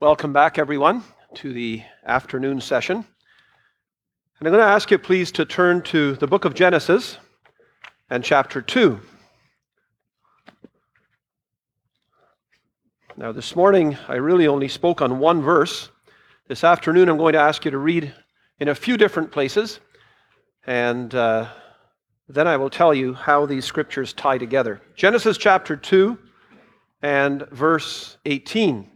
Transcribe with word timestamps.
Welcome 0.00 0.32
back, 0.32 0.58
everyone, 0.58 1.04
to 1.34 1.52
the 1.52 1.80
afternoon 2.04 2.60
session. 2.60 2.96
And 2.96 3.06
I'm 4.48 4.52
going 4.52 4.58
to 4.58 4.66
ask 4.68 4.90
you, 4.90 4.98
please, 4.98 5.30
to 5.32 5.44
turn 5.44 5.82
to 5.82 6.16
the 6.16 6.26
book 6.26 6.44
of 6.44 6.52
Genesis 6.52 7.18
and 8.10 8.24
chapter 8.24 8.60
2. 8.60 9.00
Now, 13.16 13.30
this 13.30 13.54
morning, 13.54 13.96
I 14.08 14.16
really 14.16 14.48
only 14.48 14.66
spoke 14.66 15.00
on 15.00 15.20
one 15.20 15.40
verse. 15.40 15.90
This 16.48 16.64
afternoon, 16.64 17.08
I'm 17.08 17.16
going 17.16 17.34
to 17.34 17.40
ask 17.40 17.64
you 17.64 17.70
to 17.70 17.78
read 17.78 18.12
in 18.58 18.70
a 18.70 18.74
few 18.74 18.96
different 18.96 19.30
places, 19.30 19.78
and 20.66 21.14
uh, 21.14 21.46
then 22.28 22.48
I 22.48 22.56
will 22.56 22.68
tell 22.68 22.92
you 22.92 23.14
how 23.14 23.46
these 23.46 23.64
scriptures 23.64 24.12
tie 24.12 24.38
together. 24.38 24.82
Genesis 24.96 25.38
chapter 25.38 25.76
2 25.76 26.18
and 27.00 27.46
verse 27.52 28.18
18. 28.26 28.90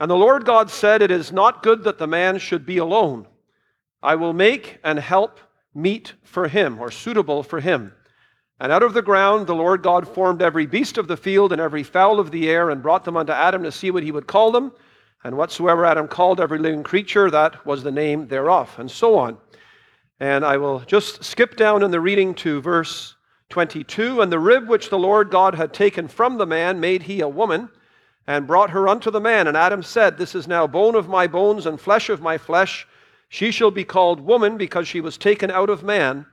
And 0.00 0.10
the 0.10 0.16
Lord 0.16 0.44
God 0.44 0.70
said, 0.70 1.02
It 1.02 1.10
is 1.10 1.32
not 1.32 1.62
good 1.62 1.84
that 1.84 1.98
the 1.98 2.06
man 2.06 2.38
should 2.38 2.64
be 2.64 2.78
alone. 2.78 3.26
I 4.02 4.14
will 4.14 4.32
make 4.32 4.78
and 4.84 4.98
help 4.98 5.40
meet 5.74 6.14
for 6.22 6.48
him, 6.48 6.78
or 6.78 6.90
suitable 6.90 7.42
for 7.42 7.60
him. 7.60 7.92
And 8.60 8.72
out 8.72 8.82
of 8.82 8.94
the 8.94 9.02
ground 9.02 9.46
the 9.46 9.54
Lord 9.54 9.82
God 9.82 10.06
formed 10.06 10.42
every 10.42 10.66
beast 10.66 10.98
of 10.98 11.08
the 11.08 11.16
field 11.16 11.52
and 11.52 11.60
every 11.60 11.82
fowl 11.82 12.20
of 12.20 12.30
the 12.30 12.48
air, 12.48 12.70
and 12.70 12.82
brought 12.82 13.04
them 13.04 13.16
unto 13.16 13.32
Adam 13.32 13.62
to 13.64 13.72
see 13.72 13.90
what 13.90 14.04
he 14.04 14.12
would 14.12 14.26
call 14.26 14.52
them. 14.52 14.72
And 15.24 15.36
whatsoever 15.36 15.84
Adam 15.84 16.06
called 16.06 16.40
every 16.40 16.58
living 16.58 16.84
creature, 16.84 17.28
that 17.30 17.66
was 17.66 17.82
the 17.82 17.90
name 17.90 18.28
thereof, 18.28 18.72
and 18.78 18.88
so 18.88 19.18
on. 19.18 19.36
And 20.20 20.44
I 20.44 20.56
will 20.56 20.80
just 20.80 21.24
skip 21.24 21.56
down 21.56 21.82
in 21.82 21.90
the 21.90 22.00
reading 22.00 22.34
to 22.36 22.60
verse 22.60 23.16
22. 23.50 24.20
And 24.20 24.30
the 24.30 24.38
rib 24.38 24.68
which 24.68 24.90
the 24.90 24.98
Lord 24.98 25.30
God 25.30 25.56
had 25.56 25.72
taken 25.72 26.06
from 26.06 26.38
the 26.38 26.46
man 26.46 26.78
made 26.78 27.02
he 27.02 27.20
a 27.20 27.28
woman 27.28 27.68
and 28.28 28.46
brought 28.46 28.70
her 28.70 28.86
unto 28.86 29.10
the 29.10 29.22
man. 29.22 29.46
And 29.46 29.56
Adam 29.56 29.82
said, 29.82 30.18
This 30.18 30.34
is 30.34 30.46
now 30.46 30.66
bone 30.66 30.94
of 30.94 31.08
my 31.08 31.26
bones 31.26 31.64
and 31.64 31.80
flesh 31.80 32.10
of 32.10 32.20
my 32.20 32.36
flesh. 32.36 32.86
She 33.30 33.50
shall 33.50 33.70
be 33.70 33.84
called 33.84 34.20
woman 34.20 34.58
because 34.58 34.86
she 34.86 35.00
was 35.00 35.16
taken 35.16 35.50
out 35.50 35.70
of 35.70 35.82
man. 35.82 36.26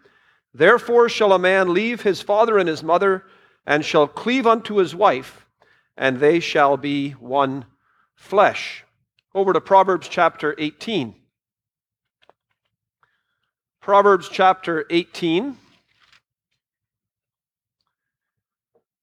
Therefore 0.53 1.07
shall 1.07 1.31
a 1.31 1.39
man 1.39 1.73
leave 1.73 2.01
his 2.01 2.21
father 2.21 2.57
and 2.57 2.67
his 2.67 2.83
mother, 2.83 3.23
and 3.65 3.83
shall 3.83 4.07
cleave 4.07 4.45
unto 4.45 4.75
his 4.75 4.93
wife, 4.93 5.47
and 5.95 6.19
they 6.19 6.41
shall 6.41 6.75
be 6.75 7.11
one 7.11 7.65
flesh. 8.13 8.83
Over 9.33 9.53
to 9.53 9.61
Proverbs 9.61 10.09
chapter 10.09 10.53
18. 10.57 11.15
Proverbs 13.79 14.27
chapter 14.29 14.85
18. 14.89 15.57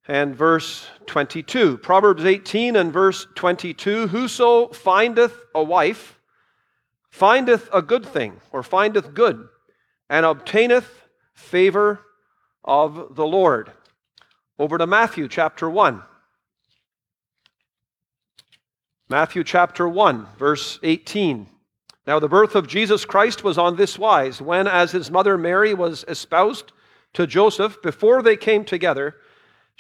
And 0.09 0.35
verse 0.35 0.87
22. 1.07 1.79
Proverbs 1.79 2.25
18 2.25 2.77
and 2.77 2.93
verse 2.93 3.27
22 3.35 4.09
Whoso 4.09 4.69
findeth 4.69 5.37
a 5.55 5.63
wife 5.63 6.19
findeth 7.13 7.69
a 7.73 7.83
good 7.83 8.07
thing, 8.07 8.41
or 8.53 8.63
findeth 8.63 9.13
good, 9.13 9.47
and 10.09 10.25
obtaineth 10.25 11.05
favor 11.35 12.01
of 12.65 13.15
the 13.15 13.27
Lord. 13.27 13.71
Over 14.59 14.79
to 14.79 14.87
Matthew 14.87 15.29
chapter 15.29 15.69
1. 15.69 16.03
Matthew 19.11 19.45
chapter 19.45 19.87
1, 19.87 20.27
verse 20.39 20.79
18. 20.83 21.47
Now, 22.07 22.19
the 22.19 22.29
birth 22.29 22.55
of 22.55 22.67
Jesus 22.67 23.05
Christ 23.05 23.45
was 23.45 23.59
on 23.59 23.77
this 23.77 23.99
wise 23.99 24.41
when, 24.41 24.67
as 24.67 24.91
his 24.91 25.11
mother 25.11 25.37
Mary 25.37 25.75
was 25.75 26.05
espoused 26.09 26.73
to 27.13 27.27
Joseph, 27.27 27.83
before 27.83 28.23
they 28.23 28.37
came 28.37 28.65
together, 28.65 29.17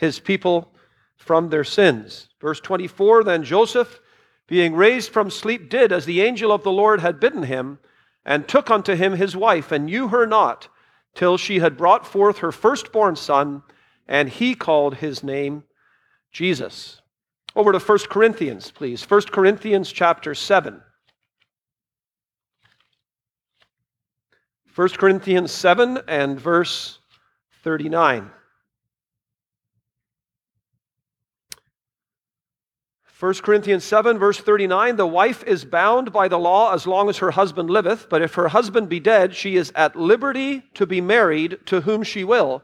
his 0.00 0.18
people 0.18 0.72
from 1.18 1.50
their 1.50 1.62
sins. 1.62 2.30
Verse 2.40 2.58
24 2.58 3.22
Then 3.22 3.44
Joseph, 3.44 4.00
being 4.46 4.74
raised 4.74 5.12
from 5.12 5.30
sleep, 5.30 5.68
did 5.68 5.92
as 5.92 6.06
the 6.06 6.22
angel 6.22 6.50
of 6.50 6.62
the 6.62 6.72
Lord 6.72 7.00
had 7.00 7.20
bidden 7.20 7.42
him, 7.42 7.78
and 8.24 8.48
took 8.48 8.70
unto 8.70 8.94
him 8.94 9.12
his 9.12 9.36
wife, 9.36 9.70
and 9.70 9.84
knew 9.84 10.08
her 10.08 10.26
not, 10.26 10.68
till 11.14 11.36
she 11.36 11.58
had 11.58 11.76
brought 11.76 12.06
forth 12.06 12.38
her 12.38 12.50
firstborn 12.50 13.14
son, 13.14 13.62
and 14.08 14.30
he 14.30 14.54
called 14.54 14.94
his 14.96 15.22
name 15.22 15.64
Jesus. 16.32 17.02
Over 17.54 17.72
to 17.72 17.78
1 17.78 17.98
Corinthians, 18.08 18.70
please. 18.70 19.08
1 19.08 19.22
Corinthians 19.30 19.92
chapter 19.92 20.34
7. 20.34 20.80
1 24.74 24.88
Corinthians 24.90 25.52
7 25.52 25.98
and 26.08 26.40
verse 26.40 27.00
39. 27.64 28.30
1 33.20 33.34
Corinthians 33.34 33.84
7, 33.84 34.18
verse 34.18 34.38
39 34.38 34.96
The 34.96 35.06
wife 35.06 35.44
is 35.44 35.66
bound 35.66 36.10
by 36.10 36.26
the 36.26 36.38
law 36.38 36.72
as 36.72 36.86
long 36.86 37.10
as 37.10 37.18
her 37.18 37.30
husband 37.30 37.68
liveth, 37.68 38.08
but 38.08 38.22
if 38.22 38.32
her 38.32 38.48
husband 38.48 38.88
be 38.88 38.98
dead, 38.98 39.34
she 39.34 39.56
is 39.56 39.70
at 39.74 39.94
liberty 39.94 40.62
to 40.72 40.86
be 40.86 41.02
married 41.02 41.58
to 41.66 41.82
whom 41.82 42.02
she 42.02 42.24
will, 42.24 42.62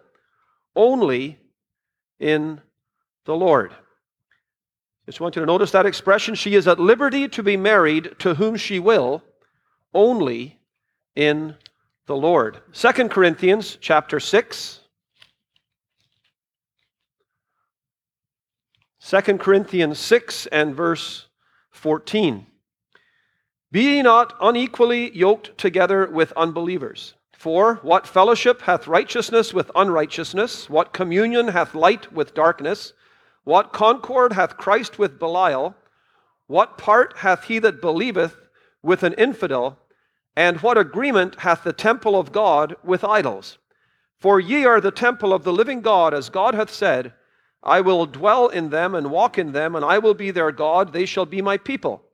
only 0.75 1.39
in 2.19 2.63
the 3.27 3.37
Lord. 3.37 3.75
Just 5.05 5.21
want 5.21 5.37
you 5.37 5.41
to 5.41 5.47
notice 5.47 5.73
that 5.73 5.85
expression. 5.85 6.35
She 6.35 6.55
is 6.55 6.67
at 6.67 6.81
liberty 6.81 7.29
to 7.29 7.43
be 7.43 7.59
married 7.59 8.19
to 8.21 8.35
whom 8.35 8.57
she 8.57 8.79
will, 8.79 9.23
only 9.93 10.59
in 11.15 11.55
the 12.07 12.17
Lord. 12.17 12.63
2 12.73 13.09
Corinthians 13.11 13.77
chapter 13.79 14.19
6. 14.19 14.81
2 19.09 19.21
Corinthians 19.39 20.01
6 20.01 20.47
and 20.47 20.75
verse 20.75 21.27
14. 21.71 22.45
Be 23.71 23.83
ye 23.83 24.03
not 24.03 24.35
unequally 24.41 25.17
yoked 25.17 25.57
together 25.57 26.09
with 26.09 26.33
unbelievers. 26.33 27.15
For 27.39 27.77
what 27.83 28.09
fellowship 28.09 28.63
hath 28.63 28.89
righteousness 28.89 29.55
with 29.55 29.71
unrighteousness? 29.77 30.69
What 30.69 30.93
communion 30.93 31.47
hath 31.47 31.77
light 31.77 32.13
with 32.13 32.35
darkness? 32.35 32.95
What 33.45 33.73
concord 33.73 34.33
hath 34.33 34.57
Christ 34.57 34.99
with 34.99 35.21
Belial? 35.21 35.77
What 36.49 36.77
part 36.77 37.19
hath 37.19 37.45
he 37.45 37.61
that 37.61 37.81
believeth 37.81 38.35
with 38.83 39.05
an 39.05 39.13
infidel? 39.13 39.79
And 40.35 40.61
what 40.63 40.79
agreement 40.79 41.37
hath 41.37 41.63
the 41.63 41.73
temple 41.73 42.19
of 42.19 42.33
God 42.33 42.75
with 42.83 43.05
idols? 43.05 43.59
For 44.19 44.41
ye 44.41 44.65
are 44.65 44.81
the 44.81 44.91
temple 44.91 45.33
of 45.33 45.45
the 45.45 45.53
living 45.53 45.81
God, 45.81 46.13
as 46.13 46.29
God 46.29 46.57
hath 46.57 46.73
said, 46.73 47.13
I 47.67 47.81
will 47.81 48.07
dwell 48.07 48.47
in 48.47 48.71
them 48.71 48.95
and 48.95 49.11
walk 49.11 49.39
in 49.39 49.51
them, 49.51 49.75
and 49.75 49.85
I 49.85 49.99
will 49.99 50.15
be 50.15 50.31
their 50.31 50.53
God, 50.53 50.93
they 50.93 51.05
shall 51.05 51.27
be 51.27 51.43
my 51.43 51.59
people. 51.59 52.05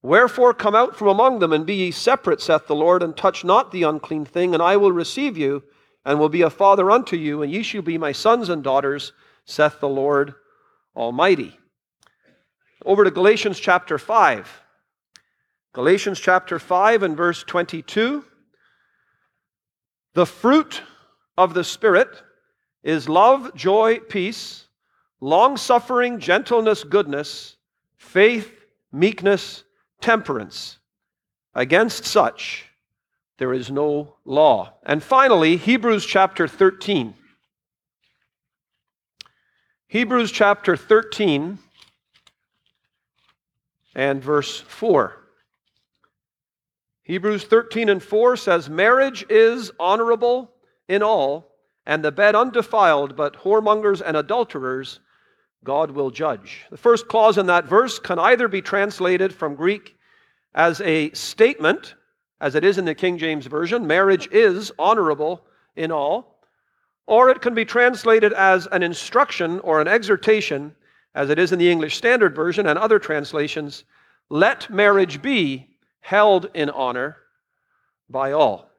Wherefore 0.00 0.54
come 0.54 0.74
out 0.74 0.96
from 0.96 1.08
among 1.08 1.40
them, 1.40 1.52
and 1.52 1.66
be 1.66 1.74
ye 1.74 1.90
separate, 1.90 2.40
saith 2.40 2.66
the 2.66 2.74
Lord, 2.74 3.02
and 3.02 3.14
touch 3.14 3.44
not 3.44 3.70
the 3.70 3.82
unclean 3.82 4.24
thing, 4.24 4.54
and 4.54 4.62
I 4.62 4.78
will 4.78 4.92
receive 4.92 5.36
you, 5.36 5.62
and 6.06 6.18
will 6.18 6.30
be 6.30 6.40
a 6.40 6.48
father 6.48 6.90
unto 6.90 7.16
you, 7.16 7.42
and 7.42 7.52
ye 7.52 7.62
shall 7.62 7.82
be 7.82 7.98
my 7.98 8.12
sons 8.12 8.48
and 8.48 8.64
daughters, 8.64 9.12
saith 9.44 9.78
the 9.78 9.88
Lord 9.90 10.34
Almighty. 10.96 11.58
Over 12.86 13.04
to 13.04 13.10
Galatians 13.10 13.60
chapter 13.60 13.98
5. 13.98 14.62
Galatians 15.74 16.18
chapter 16.18 16.58
5 16.58 17.02
and 17.02 17.14
verse 17.14 17.44
22. 17.44 18.24
The 20.14 20.26
fruit 20.26 20.80
of 21.36 21.52
the 21.52 21.64
Spirit 21.64 22.08
is 22.82 23.06
love, 23.06 23.54
joy, 23.54 23.98
peace 23.98 24.64
long 25.24 25.56
suffering, 25.56 26.18
gentleness, 26.20 26.84
goodness, 26.84 27.56
faith, 27.96 28.66
meekness, 28.92 29.64
temperance. 30.02 30.76
Against 31.54 32.04
such 32.04 32.66
there 33.38 33.54
is 33.54 33.70
no 33.70 34.16
law. 34.26 34.74
And 34.82 35.02
finally, 35.02 35.56
Hebrews 35.56 36.04
chapter 36.04 36.46
13. 36.46 37.14
Hebrews 39.88 40.30
chapter 40.30 40.76
13 40.76 41.58
and 43.94 44.22
verse 44.22 44.60
4. 44.60 45.16
Hebrews 47.02 47.44
13 47.44 47.88
and 47.88 48.02
4 48.02 48.36
says, 48.36 48.68
Marriage 48.68 49.24
is 49.30 49.70
honorable 49.80 50.50
in 50.86 51.02
all, 51.02 51.50
and 51.86 52.04
the 52.04 52.12
bed 52.12 52.34
undefiled, 52.34 53.16
but 53.16 53.38
whoremongers 53.38 54.02
and 54.04 54.18
adulterers 54.18 55.00
God 55.64 55.90
will 55.90 56.10
judge. 56.10 56.66
The 56.70 56.76
first 56.76 57.08
clause 57.08 57.38
in 57.38 57.46
that 57.46 57.64
verse 57.64 57.98
can 57.98 58.18
either 58.18 58.48
be 58.48 58.62
translated 58.62 59.34
from 59.34 59.54
Greek 59.54 59.96
as 60.54 60.80
a 60.82 61.10
statement, 61.12 61.94
as 62.40 62.54
it 62.54 62.64
is 62.64 62.78
in 62.78 62.84
the 62.84 62.94
King 62.94 63.18
James 63.18 63.46
Version 63.46 63.86
marriage 63.86 64.28
is 64.30 64.70
honorable 64.78 65.44
in 65.74 65.90
all, 65.90 66.38
or 67.06 67.30
it 67.30 67.40
can 67.40 67.54
be 67.54 67.64
translated 67.64 68.32
as 68.34 68.66
an 68.68 68.82
instruction 68.82 69.58
or 69.60 69.80
an 69.80 69.88
exhortation, 69.88 70.74
as 71.14 71.30
it 71.30 71.38
is 71.38 71.52
in 71.52 71.58
the 71.58 71.70
English 71.70 71.96
Standard 71.96 72.36
Version 72.36 72.66
and 72.66 72.78
other 72.78 72.98
translations 72.98 73.84
let 74.30 74.70
marriage 74.70 75.20
be 75.22 75.68
held 76.00 76.50
in 76.54 76.70
honor 76.70 77.16
by 78.08 78.32
all. 78.32 78.70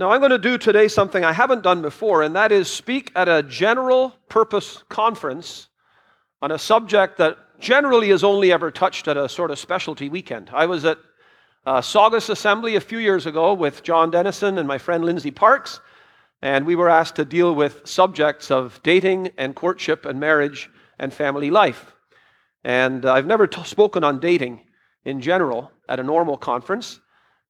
Now, 0.00 0.12
I'm 0.12 0.20
going 0.20 0.30
to 0.30 0.38
do 0.38 0.56
today 0.56 0.88
something 0.88 1.26
I 1.26 1.34
haven't 1.34 1.62
done 1.62 1.82
before, 1.82 2.22
and 2.22 2.34
that 2.34 2.52
is 2.52 2.72
speak 2.72 3.12
at 3.14 3.28
a 3.28 3.42
general 3.42 4.14
purpose 4.30 4.82
conference 4.88 5.68
on 6.40 6.50
a 6.50 6.58
subject 6.58 7.18
that 7.18 7.36
generally 7.60 8.08
is 8.08 8.24
only 8.24 8.50
ever 8.50 8.70
touched 8.70 9.08
at 9.08 9.18
a 9.18 9.28
sort 9.28 9.50
of 9.50 9.58
specialty 9.58 10.08
weekend. 10.08 10.48
I 10.54 10.64
was 10.64 10.86
at 10.86 10.96
uh, 11.66 11.82
Saugus 11.82 12.30
Assembly 12.30 12.76
a 12.76 12.80
few 12.80 12.96
years 12.96 13.26
ago 13.26 13.52
with 13.52 13.82
John 13.82 14.10
Dennison 14.10 14.56
and 14.56 14.66
my 14.66 14.78
friend 14.78 15.04
Lindsay 15.04 15.30
Parks, 15.30 15.80
and 16.40 16.64
we 16.64 16.76
were 16.76 16.88
asked 16.88 17.16
to 17.16 17.26
deal 17.26 17.54
with 17.54 17.86
subjects 17.86 18.50
of 18.50 18.80
dating 18.82 19.28
and 19.36 19.54
courtship 19.54 20.06
and 20.06 20.18
marriage 20.18 20.70
and 20.98 21.12
family 21.12 21.50
life. 21.50 21.92
And 22.64 23.04
uh, 23.04 23.12
I've 23.12 23.26
never 23.26 23.46
t- 23.46 23.62
spoken 23.64 24.02
on 24.02 24.18
dating 24.18 24.62
in 25.04 25.20
general 25.20 25.70
at 25.90 26.00
a 26.00 26.02
normal 26.02 26.38
conference, 26.38 27.00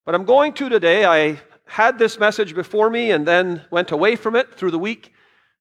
but 0.05 0.17
I'm 0.17 0.25
going 0.25 0.53
to 0.55 0.69
today. 0.69 1.05
I 1.05 1.38
had 1.70 2.00
this 2.00 2.19
message 2.19 2.52
before 2.52 2.90
me 2.90 3.12
and 3.12 3.25
then 3.26 3.64
went 3.70 3.93
away 3.93 4.17
from 4.17 4.34
it 4.34 4.52
through 4.55 4.72
the 4.72 4.78
week, 4.78 5.14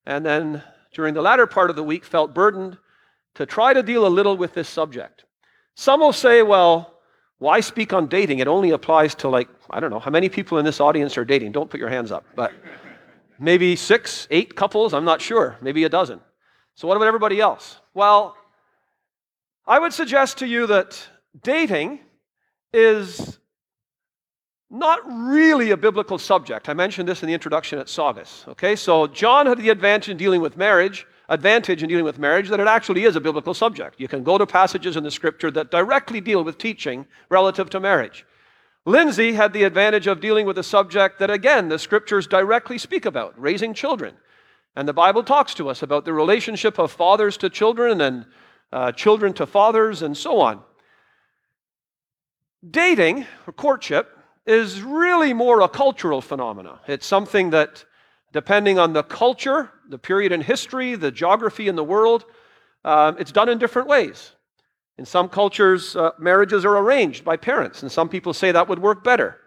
and 0.08 0.26
then 0.26 0.64
during 0.92 1.14
the 1.14 1.22
latter 1.22 1.46
part 1.46 1.70
of 1.70 1.76
the 1.76 1.84
week 1.84 2.04
felt 2.04 2.34
burdened 2.34 2.80
to 3.36 3.46
try 3.46 3.74
to 3.74 3.84
deal 3.84 4.08
a 4.08 4.10
little 4.10 4.36
with 4.36 4.56
this 4.56 4.68
subject. 4.68 5.26
Some 5.76 6.00
will 6.00 6.12
say, 6.12 6.42
well, 6.42 6.96
why 7.38 7.60
speak 7.60 7.94
on 7.94 8.08
dating? 8.08 8.40
It 8.40 8.48
only 8.48 8.72
applies 8.72 9.14
to, 9.16 9.30
like, 9.30 9.50
I 9.70 9.80
don't 9.80 9.92
know, 9.92 10.00
how 10.00 10.10
many 10.10 10.30
people 10.30 10.58
in 10.58 10.66
this 10.66 10.80
audience 10.82 11.16
are 11.16 11.24
dating? 11.24 11.52
Don't 11.52 11.70
put 11.70 11.80
your 11.80 11.90
hands 11.90 12.12
up. 12.12 12.26
But 12.36 12.54
maybe 13.38 13.76
six, 13.76 14.28
eight 14.32 14.56
couples, 14.56 14.96
I'm 14.96 15.06
not 15.06 15.22
sure. 15.22 15.58
Maybe 15.62 15.84
a 15.84 15.90
dozen. 15.90 16.22
So 16.74 16.88
what 16.88 16.98
about 16.98 17.08
everybody 17.08 17.40
else? 17.40 17.80
Well, 17.94 18.36
I 19.68 19.78
would 19.78 19.94
suggest 19.94 20.40
to 20.40 20.48
you 20.48 20.66
that 20.68 21.08
dating 21.44 22.00
is 22.74 23.39
not 24.70 25.00
really 25.06 25.72
a 25.72 25.78
biblical 25.78 26.20
subject. 26.20 26.70
I 26.70 26.74
mentioned 26.74 27.10
this 27.10 27.24
in 27.24 27.28
the 27.28 27.34
introduction 27.34 27.80
at 27.80 27.90
Saugus. 27.90 28.46
Okay, 28.50 28.76
so 28.76 29.08
John 29.08 29.48
had 29.48 29.58
the 29.58 29.70
advantage 29.70 30.10
in 30.10 30.18
dealing 30.18 30.42
with 30.42 30.58
marriage, 30.58 31.08
advantage 31.28 31.82
in 31.82 31.90
dealing 31.90 32.06
with 32.06 32.20
marriage 32.20 32.50
that 32.50 32.60
it 32.60 32.68
actually 32.68 33.06
is 33.06 33.16
a 33.16 33.22
biblical 33.22 33.54
subject. 33.54 34.00
You 34.00 34.08
can 34.08 34.24
go 34.24 34.38
to 34.38 34.46
passages 34.46 34.96
in 34.96 35.04
the 35.04 35.12
scripture 35.12 35.50
that 35.52 35.72
directly 35.72 36.22
deal 36.22 36.44
with 36.44 36.58
teaching 36.58 37.08
relative 37.30 37.70
to 37.72 37.80
marriage. 37.80 38.26
Lindsay 38.86 39.34
had 39.34 39.54
the 39.54 39.64
advantage 39.64 40.08
of 40.08 40.22
dealing 40.22 40.46
with 40.46 40.58
a 40.58 40.64
subject 40.64 41.20
that, 41.20 41.30
again, 41.32 41.70
the 41.70 41.80
scriptures 41.80 42.28
directly 42.28 42.78
speak 42.78 43.06
about 43.06 43.40
raising 43.40 43.74
children. 43.74 44.16
And 44.76 44.88
the 44.88 44.94
Bible 44.94 45.24
talks 45.24 45.54
to 45.56 45.70
us 45.70 45.82
about 45.82 46.06
the 46.06 46.14
relationship 46.14 46.80
of 46.80 46.92
fathers 46.92 47.38
to 47.38 47.50
children 47.50 48.02
and 48.02 48.26
uh, 48.72 48.92
children 48.92 49.34
to 49.34 49.46
fathers 49.46 50.04
and 50.04 50.16
so 50.16 50.40
on. 50.40 50.62
Dating, 52.70 53.26
or 53.48 53.54
courtship, 53.54 54.19
is 54.46 54.82
really 54.82 55.34
more 55.34 55.62
a 55.62 55.70
cultural 55.70 56.22
phenomenon. 56.22 56.80
It's 56.88 57.06
something 57.06 57.52
that, 57.52 57.86
depending 58.34 58.80
on 58.80 58.94
the 58.94 59.04
culture, 59.04 59.72
the 59.88 59.98
period 59.98 60.32
in 60.32 60.42
history, 60.42 60.96
the 60.96 61.12
geography 61.12 61.68
in 61.68 61.76
the 61.76 61.84
world, 61.84 62.26
um, 62.86 63.18
it's 63.20 63.32
done 63.32 63.50
in 63.50 63.58
different 63.58 63.88
ways. 63.88 64.32
In 64.98 65.06
some 65.06 65.30
cultures, 65.30 65.96
uh, 65.96 66.12
marriages 66.18 66.66
are 66.66 66.78
arranged 66.78 67.24
by 67.24 67.38
parents, 67.38 67.84
and 67.84 67.92
some 67.92 68.10
people 68.10 68.34
say 68.34 68.52
that 68.52 68.68
would 68.68 68.80
work 68.80 69.04
better. 69.04 69.38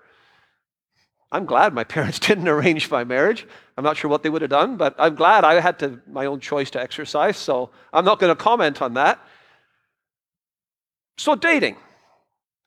I'm 1.31 1.47
glad 1.47 1.73
my 1.73 1.85
parents 1.97 2.19
didn't 2.19 2.49
arrange 2.49 2.91
my 2.91 3.05
marriage. 3.05 3.47
I'm 3.77 3.85
not 3.85 3.97
sure 3.97 4.11
what 4.11 4.23
they 4.23 4.29
would 4.29 4.43
have 4.43 4.51
done, 4.51 4.77
but 4.77 4.95
I'm 4.99 5.15
glad 5.15 5.45
I 5.45 5.61
had 5.61 5.79
to, 5.81 6.01
my 6.07 6.27
own 6.27 6.41
choice 6.41 6.71
to 6.73 6.81
exercise, 6.81 7.37
so 7.37 7.71
I'm 7.93 8.05
not 8.05 8.19
going 8.19 8.35
to 8.35 8.41
comment 8.41 8.83
on 8.83 8.95
that. 8.95 9.19
So, 11.17 11.35
dating. 11.35 11.77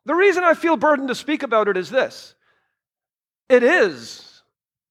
The 0.05 0.15
reason 0.15 0.43
I 0.43 0.53
feel 0.53 0.77
burdened 0.77 1.07
to 1.07 1.15
speak 1.15 1.43
about 1.43 1.67
it 1.67 1.77
is 1.77 1.89
this 1.89 2.35
it 3.49 3.63
is 3.63 4.41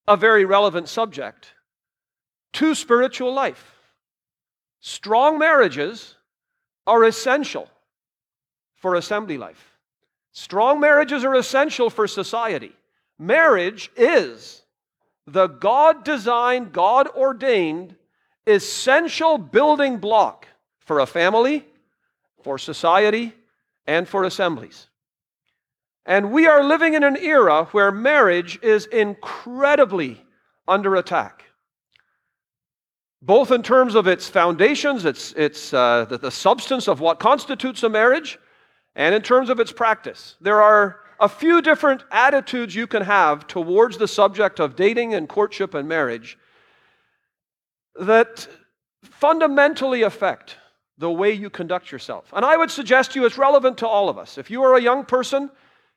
a 0.06 0.16
very 0.16 0.44
relevant 0.44 0.88
subject 0.88 1.52
to 2.54 2.74
spiritual 2.74 3.32
life. 3.32 3.72
Strong 4.80 5.38
marriages 5.38 6.16
are 6.86 7.04
essential 7.04 7.68
for 8.76 8.94
assembly 8.94 9.38
life. 9.38 9.78
Strong 10.32 10.80
marriages 10.80 11.24
are 11.24 11.34
essential 11.34 11.88
for 11.88 12.06
society. 12.06 12.72
Marriage 13.18 13.90
is 13.96 14.62
the 15.26 15.46
God 15.46 16.04
designed, 16.04 16.72
God 16.72 17.08
ordained, 17.08 17.96
essential 18.46 19.38
building 19.38 19.98
block 19.98 20.46
for 20.80 20.98
a 20.98 21.06
family, 21.06 21.64
for 22.42 22.58
society, 22.58 23.32
and 23.86 24.06
for 24.06 24.24
assemblies. 24.24 24.88
And 26.06 26.32
we 26.32 26.46
are 26.46 26.62
living 26.62 26.94
in 26.94 27.02
an 27.02 27.16
era 27.16 27.64
where 27.72 27.90
marriage 27.90 28.58
is 28.62 28.86
incredibly 28.86 30.22
under 30.68 30.96
attack. 30.96 31.44
Both 33.22 33.50
in 33.50 33.62
terms 33.62 33.94
of 33.94 34.06
its 34.06 34.28
foundations, 34.28 35.06
its, 35.06 35.32
its, 35.32 35.72
uh, 35.72 36.04
the, 36.04 36.18
the 36.18 36.30
substance 36.30 36.88
of 36.88 37.00
what 37.00 37.18
constitutes 37.18 37.82
a 37.82 37.88
marriage, 37.88 38.38
and 38.94 39.14
in 39.14 39.22
terms 39.22 39.48
of 39.48 39.60
its 39.60 39.72
practice. 39.72 40.36
There 40.42 40.60
are 40.60 41.00
a 41.20 41.28
few 41.28 41.62
different 41.62 42.04
attitudes 42.10 42.74
you 42.74 42.86
can 42.86 43.02
have 43.02 43.46
towards 43.46 43.96
the 43.96 44.08
subject 44.08 44.60
of 44.60 44.76
dating 44.76 45.14
and 45.14 45.28
courtship 45.28 45.74
and 45.74 45.88
marriage 45.88 46.36
that 47.98 48.46
fundamentally 49.02 50.02
affect 50.02 50.56
the 50.98 51.10
way 51.10 51.32
you 51.32 51.50
conduct 51.50 51.90
yourself. 51.90 52.30
And 52.32 52.44
I 52.44 52.56
would 52.56 52.70
suggest 52.70 53.12
to 53.12 53.20
you 53.20 53.26
it's 53.26 53.38
relevant 53.38 53.78
to 53.78 53.88
all 53.88 54.08
of 54.08 54.18
us. 54.18 54.38
If 54.38 54.50
you 54.50 54.62
are 54.62 54.76
a 54.76 54.82
young 54.82 55.04
person 55.04 55.50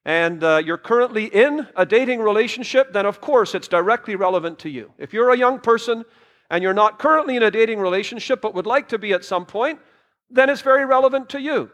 and 0.08 0.42
uh, 0.42 0.62
you're 0.66 0.78
currently 0.78 1.26
in 1.26 1.68
a 1.76 1.86
dating 1.86 2.22
relationship, 2.22 2.94
then 2.94 3.06
of 3.06 3.20
course 3.20 3.54
it's 3.54 3.68
directly 3.68 4.16
relevant 4.16 4.58
to 4.60 4.70
you. 4.70 4.90
If 4.98 5.14
you're 5.14 5.32
a 5.32 5.38
young 5.38 5.60
person 5.60 6.06
and 6.50 6.64
you're 6.64 6.74
not 6.74 6.98
currently 6.98 7.36
in 7.36 7.44
a 7.44 7.52
dating 7.52 7.82
relationship 7.82 8.42
but 8.42 8.56
would 8.56 8.66
like 8.66 8.88
to 8.88 8.98
be 8.98 9.12
at 9.12 9.26
some 9.26 9.46
point, 9.46 9.80
then 10.30 10.50
it's 10.50 10.62
very 10.62 10.86
relevant 10.86 11.28
to 11.30 11.42
you. 11.42 11.70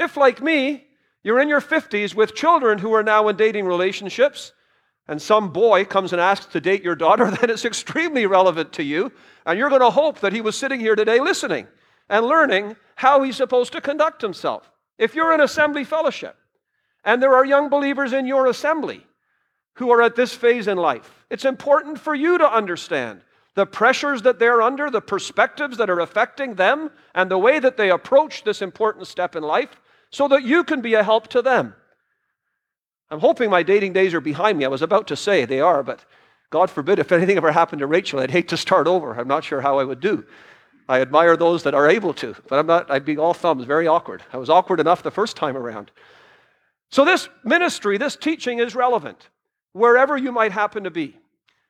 If, 0.00 0.16
like 0.16 0.42
me, 0.42 0.84
you're 1.22 1.38
in 1.38 1.48
your 1.48 1.60
50s 1.60 2.12
with 2.12 2.34
children 2.34 2.78
who 2.78 2.92
are 2.92 3.04
now 3.04 3.28
in 3.28 3.36
dating 3.36 3.66
relationships, 3.66 4.52
and 5.06 5.22
some 5.22 5.52
boy 5.52 5.84
comes 5.84 6.12
and 6.12 6.20
asks 6.20 6.46
to 6.46 6.60
date 6.60 6.82
your 6.82 6.96
daughter, 6.96 7.30
then 7.40 7.50
it's 7.50 7.64
extremely 7.64 8.26
relevant 8.26 8.72
to 8.74 8.82
you, 8.82 9.12
and 9.46 9.56
you're 9.56 9.68
going 9.68 9.80
to 9.80 9.90
hope 9.90 10.18
that 10.20 10.32
he 10.32 10.40
was 10.40 10.58
sitting 10.58 10.80
here 10.80 10.96
today 10.96 11.20
listening 11.20 11.68
and 12.08 12.26
learning 12.26 12.74
how 12.96 13.22
he's 13.22 13.36
supposed 13.36 13.72
to 13.74 13.80
conduct 13.80 14.22
himself. 14.22 14.72
If 14.98 15.14
you're 15.14 15.32
in 15.32 15.40
assembly 15.40 15.84
fellowship, 15.84 16.36
and 17.04 17.22
there 17.22 17.34
are 17.34 17.44
young 17.44 17.68
believers 17.68 18.12
in 18.12 18.26
your 18.26 18.46
assembly 18.46 19.06
who 19.74 19.90
are 19.90 20.02
at 20.02 20.16
this 20.16 20.34
phase 20.34 20.68
in 20.68 20.76
life. 20.76 21.24
It's 21.30 21.44
important 21.44 21.98
for 21.98 22.14
you 22.14 22.38
to 22.38 22.52
understand 22.52 23.22
the 23.54 23.66
pressures 23.66 24.22
that 24.22 24.38
they're 24.38 24.62
under, 24.62 24.90
the 24.90 25.00
perspectives 25.00 25.76
that 25.78 25.90
are 25.90 26.00
affecting 26.00 26.54
them, 26.54 26.90
and 27.14 27.30
the 27.30 27.38
way 27.38 27.58
that 27.58 27.76
they 27.76 27.90
approach 27.90 28.44
this 28.44 28.62
important 28.62 29.06
step 29.06 29.34
in 29.34 29.42
life 29.42 29.80
so 30.10 30.28
that 30.28 30.42
you 30.42 30.64
can 30.64 30.80
be 30.80 30.94
a 30.94 31.02
help 31.02 31.28
to 31.28 31.42
them. 31.42 31.74
I'm 33.10 33.20
hoping 33.20 33.50
my 33.50 33.62
dating 33.62 33.92
days 33.92 34.14
are 34.14 34.20
behind 34.20 34.58
me. 34.58 34.64
I 34.64 34.68
was 34.68 34.82
about 34.82 35.08
to 35.08 35.16
say 35.16 35.44
they 35.44 35.60
are, 35.60 35.82
but 35.82 36.04
God 36.50 36.70
forbid 36.70 36.98
if 36.98 37.12
anything 37.12 37.36
ever 37.36 37.52
happened 37.52 37.80
to 37.80 37.86
Rachel, 37.86 38.20
I'd 38.20 38.30
hate 38.30 38.48
to 38.48 38.56
start 38.56 38.86
over. 38.86 39.14
I'm 39.14 39.28
not 39.28 39.44
sure 39.44 39.60
how 39.60 39.78
I 39.78 39.84
would 39.84 40.00
do. 40.00 40.24
I 40.88 41.00
admire 41.00 41.36
those 41.36 41.62
that 41.64 41.74
are 41.74 41.88
able 41.88 42.12
to, 42.14 42.34
but 42.48 42.58
I'm 42.58 42.66
not, 42.66 42.90
I'd 42.90 43.04
be 43.04 43.16
all 43.16 43.34
thumbs, 43.34 43.64
very 43.64 43.86
awkward. 43.86 44.22
I 44.32 44.36
was 44.36 44.50
awkward 44.50 44.80
enough 44.80 45.02
the 45.02 45.10
first 45.10 45.36
time 45.36 45.56
around. 45.56 45.90
So, 46.90 47.04
this 47.04 47.28
ministry, 47.44 47.98
this 47.98 48.16
teaching 48.16 48.58
is 48.58 48.74
relevant 48.74 49.28
wherever 49.72 50.16
you 50.16 50.32
might 50.32 50.52
happen 50.52 50.84
to 50.84 50.90
be. 50.90 51.16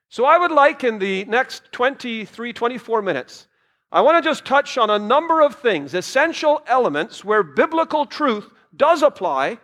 So, 0.08 0.24
I 0.24 0.38
would 0.38 0.50
like 0.50 0.82
in 0.82 0.98
the 0.98 1.24
next 1.26 1.70
23, 1.72 2.52
24 2.52 3.02
minutes, 3.02 3.46
I 3.92 4.00
want 4.00 4.22
to 4.22 4.28
just 4.28 4.44
touch 4.44 4.78
on 4.78 4.88
a 4.88 4.98
number 4.98 5.40
of 5.40 5.56
things, 5.56 5.94
essential 5.94 6.62
elements 6.66 7.24
where 7.24 7.42
biblical 7.42 8.06
truth 8.06 8.48
does 8.74 9.02
apply 9.02 9.58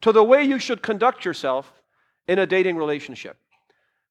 to 0.00 0.12
the 0.12 0.22
way 0.22 0.44
you 0.44 0.58
should 0.58 0.82
conduct 0.82 1.24
yourself 1.24 1.72
in 2.26 2.38
a 2.38 2.46
dating 2.46 2.76
relationship. 2.76 3.36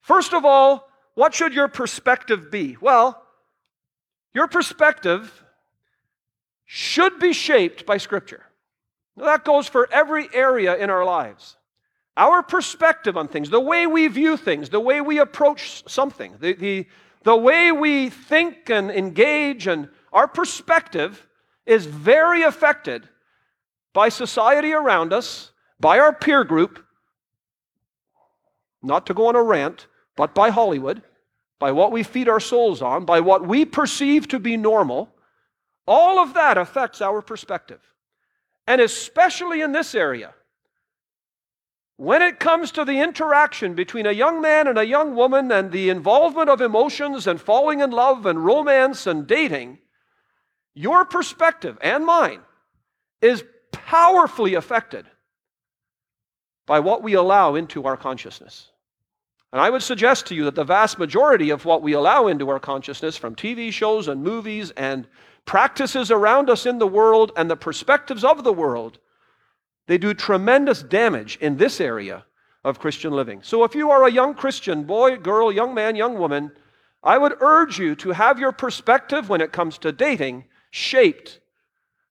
First 0.01 0.33
of 0.33 0.45
all, 0.45 0.89
what 1.13 1.33
should 1.33 1.53
your 1.53 1.67
perspective 1.67 2.49
be? 2.49 2.77
Well, 2.79 3.21
your 4.33 4.47
perspective 4.47 5.43
should 6.65 7.19
be 7.19 7.33
shaped 7.33 7.85
by 7.85 7.97
Scripture. 7.97 8.46
That 9.17 9.43
goes 9.43 9.67
for 9.67 9.89
every 9.91 10.29
area 10.33 10.75
in 10.77 10.89
our 10.89 11.03
lives. 11.03 11.57
Our 12.15 12.41
perspective 12.41 13.17
on 13.17 13.27
things, 13.27 13.49
the 13.49 13.59
way 13.59 13.85
we 13.85 14.07
view 14.07 14.37
things, 14.37 14.69
the 14.69 14.79
way 14.79 15.01
we 15.01 15.19
approach 15.19 15.83
something, 15.87 16.35
the, 16.39 16.53
the, 16.53 16.87
the 17.23 17.35
way 17.35 17.71
we 17.71 18.09
think 18.09 18.69
and 18.69 18.89
engage, 18.89 19.67
and 19.67 19.89
our 20.13 20.27
perspective 20.27 21.27
is 21.65 21.85
very 21.85 22.43
affected 22.43 23.07
by 23.93 24.09
society 24.09 24.73
around 24.73 25.13
us, 25.13 25.51
by 25.79 25.99
our 25.99 26.13
peer 26.13 26.43
group, 26.43 26.83
not 28.81 29.05
to 29.07 29.13
go 29.13 29.27
on 29.27 29.35
a 29.35 29.43
rant, 29.43 29.87
but 30.15 30.33
by 30.33 30.49
Hollywood, 30.49 31.01
by 31.59 31.71
what 31.71 31.91
we 31.91 32.03
feed 32.03 32.29
our 32.29 32.39
souls 32.39 32.81
on, 32.81 33.05
by 33.05 33.19
what 33.19 33.47
we 33.47 33.65
perceive 33.65 34.27
to 34.27 34.39
be 34.39 34.57
normal, 34.57 35.09
all 35.87 36.19
of 36.19 36.33
that 36.33 36.57
affects 36.57 37.01
our 37.01 37.21
perspective. 37.21 37.79
And 38.67 38.81
especially 38.81 39.61
in 39.61 39.71
this 39.71 39.95
area, 39.95 40.33
when 41.95 42.21
it 42.21 42.39
comes 42.39 42.71
to 42.73 42.85
the 42.85 42.99
interaction 42.99 43.73
between 43.73 44.05
a 44.05 44.11
young 44.11 44.39
man 44.39 44.67
and 44.67 44.77
a 44.77 44.85
young 44.85 45.15
woman 45.15 45.51
and 45.51 45.71
the 45.71 45.89
involvement 45.89 46.49
of 46.49 46.61
emotions 46.61 47.25
and 47.25 47.41
falling 47.41 47.79
in 47.79 47.89
love 47.89 48.25
and 48.27 48.45
romance 48.45 49.07
and 49.07 49.25
dating, 49.25 49.79
your 50.75 51.05
perspective 51.05 51.77
and 51.81 52.05
mine 52.05 52.41
is 53.21 53.43
powerfully 53.71 54.53
affected 54.53 55.07
by 56.67 56.79
what 56.79 57.01
we 57.01 57.13
allow 57.13 57.55
into 57.55 57.85
our 57.85 57.97
consciousness. 57.97 58.69
And 59.51 59.61
I 59.61 59.69
would 59.69 59.81
suggest 59.81 60.27
to 60.27 60.35
you 60.35 60.43
that 60.43 60.55
the 60.55 60.63
vast 60.63 60.99
majority 60.99 61.49
of 61.49 61.65
what 61.65 61.81
we 61.81 61.93
allow 61.93 62.27
into 62.27 62.49
our 62.49 62.59
consciousness 62.59 63.15
from 63.15 63.33
TV 63.33 63.71
shows 63.71 64.07
and 64.07 64.21
movies 64.21 64.71
and 64.71 65.07
practices 65.47 66.11
around 66.11 66.49
us 66.49 66.67
in 66.67 66.77
the 66.77 66.85
world 66.85 67.31
and 67.35 67.49
the 67.49 67.55
perspectives 67.55 68.23
of 68.23 68.43
the 68.43 68.53
world, 68.53 68.99
they 69.87 69.97
do 69.97 70.13
tremendous 70.13 70.83
damage 70.83 71.37
in 71.41 71.57
this 71.57 71.81
area 71.81 72.25
of 72.63 72.79
Christian 72.79 73.13
living. 73.13 73.41
So 73.41 73.63
if 73.63 73.73
you 73.73 73.89
are 73.89 74.05
a 74.05 74.11
young 74.11 74.35
Christian, 74.35 74.83
boy, 74.83 75.15
girl, 75.17 75.51
young 75.51 75.73
man, 75.73 75.95
young 75.95 76.19
woman, 76.19 76.51
I 77.01 77.17
would 77.17 77.41
urge 77.41 77.79
you 77.79 77.95
to 77.95 78.11
have 78.11 78.37
your 78.37 78.51
perspective 78.51 79.29
when 79.29 79.41
it 79.41 79.53
comes 79.53 79.77
to 79.79 79.91
dating 79.91 80.43
shaped 80.69 81.39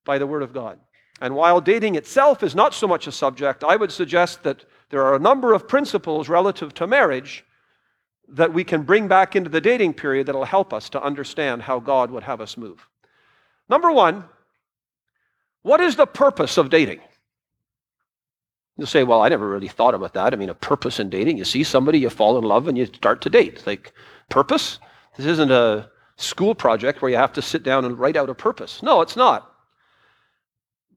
by 0.04 0.16
the 0.18 0.26
Word 0.26 0.42
of 0.42 0.54
God. 0.54 0.80
And 1.20 1.34
while 1.34 1.60
dating 1.60 1.94
itself 1.94 2.42
is 2.42 2.54
not 2.54 2.72
so 2.72 2.88
much 2.88 3.06
a 3.06 3.12
subject, 3.12 3.62
I 3.62 3.76
would 3.76 3.92
suggest 3.92 4.42
that 4.44 4.64
there 4.88 5.02
are 5.02 5.14
a 5.14 5.20
number 5.20 5.52
of 5.52 5.68
principles 5.68 6.28
relative 6.28 6.72
to 6.74 6.86
marriage 6.86 7.44
that 8.28 8.52
we 8.52 8.64
can 8.64 8.82
bring 8.82 9.08
back 9.08 9.36
into 9.36 9.50
the 9.50 9.60
dating 9.60 9.94
period 9.94 10.26
that 10.26 10.34
will 10.34 10.44
help 10.44 10.72
us 10.72 10.88
to 10.90 11.02
understand 11.02 11.62
how 11.62 11.80
God 11.80 12.10
would 12.10 12.22
have 12.22 12.40
us 12.40 12.56
move. 12.56 12.86
Number 13.68 13.90
one, 13.90 14.24
what 15.62 15.80
is 15.80 15.96
the 15.96 16.06
purpose 16.06 16.58
of 16.58 16.70
dating? 16.70 17.00
You'll 18.76 18.86
say, 18.86 19.04
well, 19.04 19.22
I 19.22 19.28
never 19.28 19.48
really 19.48 19.68
thought 19.68 19.94
about 19.94 20.12
that. 20.14 20.32
I 20.32 20.36
mean, 20.36 20.50
a 20.50 20.54
purpose 20.54 21.00
in 21.00 21.08
dating. 21.08 21.38
You 21.38 21.44
see 21.44 21.64
somebody, 21.64 21.98
you 21.98 22.10
fall 22.10 22.36
in 22.38 22.44
love, 22.44 22.68
and 22.68 22.76
you 22.76 22.86
start 22.86 23.22
to 23.22 23.30
date. 23.30 23.66
Like, 23.66 23.92
purpose? 24.28 24.78
This 25.16 25.26
isn't 25.26 25.50
a 25.50 25.90
school 26.16 26.54
project 26.54 27.00
where 27.00 27.10
you 27.10 27.16
have 27.16 27.32
to 27.32 27.42
sit 27.42 27.62
down 27.62 27.84
and 27.84 27.98
write 27.98 28.16
out 28.16 28.28
a 28.28 28.34
purpose. 28.34 28.82
No, 28.82 29.00
it's 29.00 29.16
not. 29.16 29.50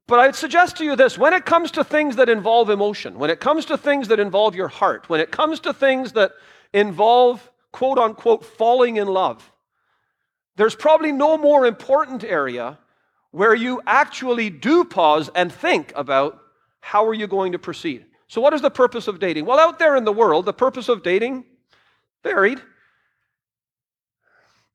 But 0.06 0.18
I'd 0.18 0.34
suggest 0.34 0.76
to 0.76 0.84
you 0.84 0.96
this 0.96 1.16
when 1.16 1.32
it 1.32 1.46
comes 1.46 1.70
to 1.72 1.84
things 1.84 2.16
that 2.16 2.28
involve 2.28 2.68
emotion, 2.68 3.18
when 3.18 3.30
it 3.30 3.40
comes 3.40 3.64
to 3.66 3.78
things 3.78 4.08
that 4.08 4.20
involve 4.20 4.54
your 4.54 4.68
heart, 4.68 5.08
when 5.08 5.20
it 5.20 5.30
comes 5.30 5.60
to 5.60 5.72
things 5.72 6.12
that 6.12 6.32
involve, 6.72 7.50
quote 7.72 7.98
unquote, 7.98 8.44
falling 8.44 8.96
in 8.96 9.06
love, 9.06 9.50
there's 10.56 10.74
probably 10.74 11.12
no 11.12 11.38
more 11.38 11.66
important 11.66 12.24
area 12.24 12.78
where 13.30 13.54
you 13.54 13.80
actually 13.86 14.50
do 14.50 14.84
pause 14.84 15.30
and 15.34 15.52
think 15.52 15.92
about 15.94 16.40
how 16.80 17.06
are 17.06 17.14
you 17.14 17.26
going 17.26 17.52
to 17.52 17.58
proceed. 17.58 18.04
So, 18.28 18.40
what 18.40 18.54
is 18.54 18.62
the 18.62 18.70
purpose 18.70 19.08
of 19.08 19.18
dating? 19.20 19.46
Well, 19.46 19.58
out 19.58 19.78
there 19.78 19.96
in 19.96 20.04
the 20.04 20.12
world, 20.12 20.44
the 20.44 20.52
purpose 20.52 20.88
of 20.88 21.02
dating 21.02 21.44
varied. 22.22 22.60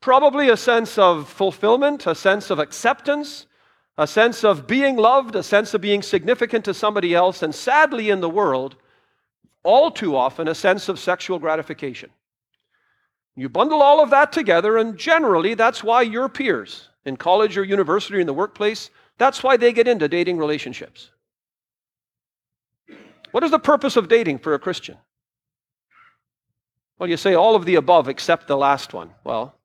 Probably 0.01 0.49
a 0.49 0.57
sense 0.57 0.97
of 0.97 1.29
fulfillment, 1.29 2.05
a 2.05 2.15
sense 2.15 2.49
of 2.49 2.59
acceptance, 2.59 3.47
a 3.97 4.05
sense 4.05 4.43
of 4.43 4.67
being 4.67 4.97
loved, 4.97 5.35
a 5.35 5.43
sense 5.43 5.73
of 5.73 5.81
being 5.81 6.01
significant 6.01 6.65
to 6.65 6.73
somebody 6.73 7.15
else, 7.15 7.41
and 7.41 7.55
sadly 7.55 8.09
in 8.09 8.21
the 8.21 8.29
world, 8.29 8.75
all 9.63 9.89
too 9.89 10.15
often, 10.15 10.47
a 10.47 10.55
sense 10.55 10.89
of 10.89 10.99
sexual 10.99 11.39
gratification. 11.39 12.11
You 13.35 13.49
bundle 13.49 13.81
all 13.81 14.01
of 14.01 14.11
that 14.11 14.31
together, 14.31 14.77
and 14.77 14.97
generally, 14.97 15.53
that's 15.53 15.83
why 15.83 16.01
your 16.03 16.29
peers 16.29 16.89
in 17.03 17.17
college 17.17 17.57
or 17.57 17.63
university 17.63 18.15
or 18.15 18.19
in 18.19 18.27
the 18.27 18.33
workplace, 18.33 18.89
that's 19.17 19.43
why 19.43 19.57
they 19.57 19.73
get 19.73 19.87
into 19.87 20.07
dating 20.07 20.37
relationships. 20.37 21.11
What 23.31 23.43
is 23.43 23.51
the 23.51 23.59
purpose 23.59 23.97
of 23.97 24.07
dating 24.07 24.39
for 24.39 24.53
a 24.53 24.59
Christian? 24.59 24.97
Well, 26.97 27.09
you 27.09 27.17
say 27.17 27.33
all 27.33 27.55
of 27.55 27.65
the 27.65 27.75
above 27.75 28.07
except 28.07 28.47
the 28.47 28.57
last 28.57 28.93
one. 28.93 29.11
Well, 29.25 29.59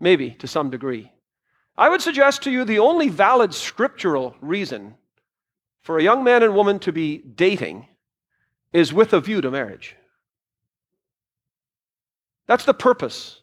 maybe 0.00 0.30
to 0.30 0.46
some 0.46 0.70
degree. 0.70 1.12
I 1.76 1.90
would 1.90 2.00
suggest 2.00 2.42
to 2.42 2.50
you 2.50 2.64
the 2.64 2.78
only 2.78 3.08
valid 3.08 3.54
scriptural 3.54 4.34
reason 4.40 4.94
for 5.82 5.98
a 5.98 6.02
young 6.02 6.24
man 6.24 6.42
and 6.42 6.54
woman 6.54 6.78
to 6.80 6.92
be 6.92 7.18
dating 7.18 7.86
is 8.72 8.92
with 8.92 9.12
a 9.12 9.20
view 9.20 9.40
to 9.42 9.50
marriage. 9.50 9.94
That's 12.48 12.64
the 12.64 12.74
purpose 12.74 13.42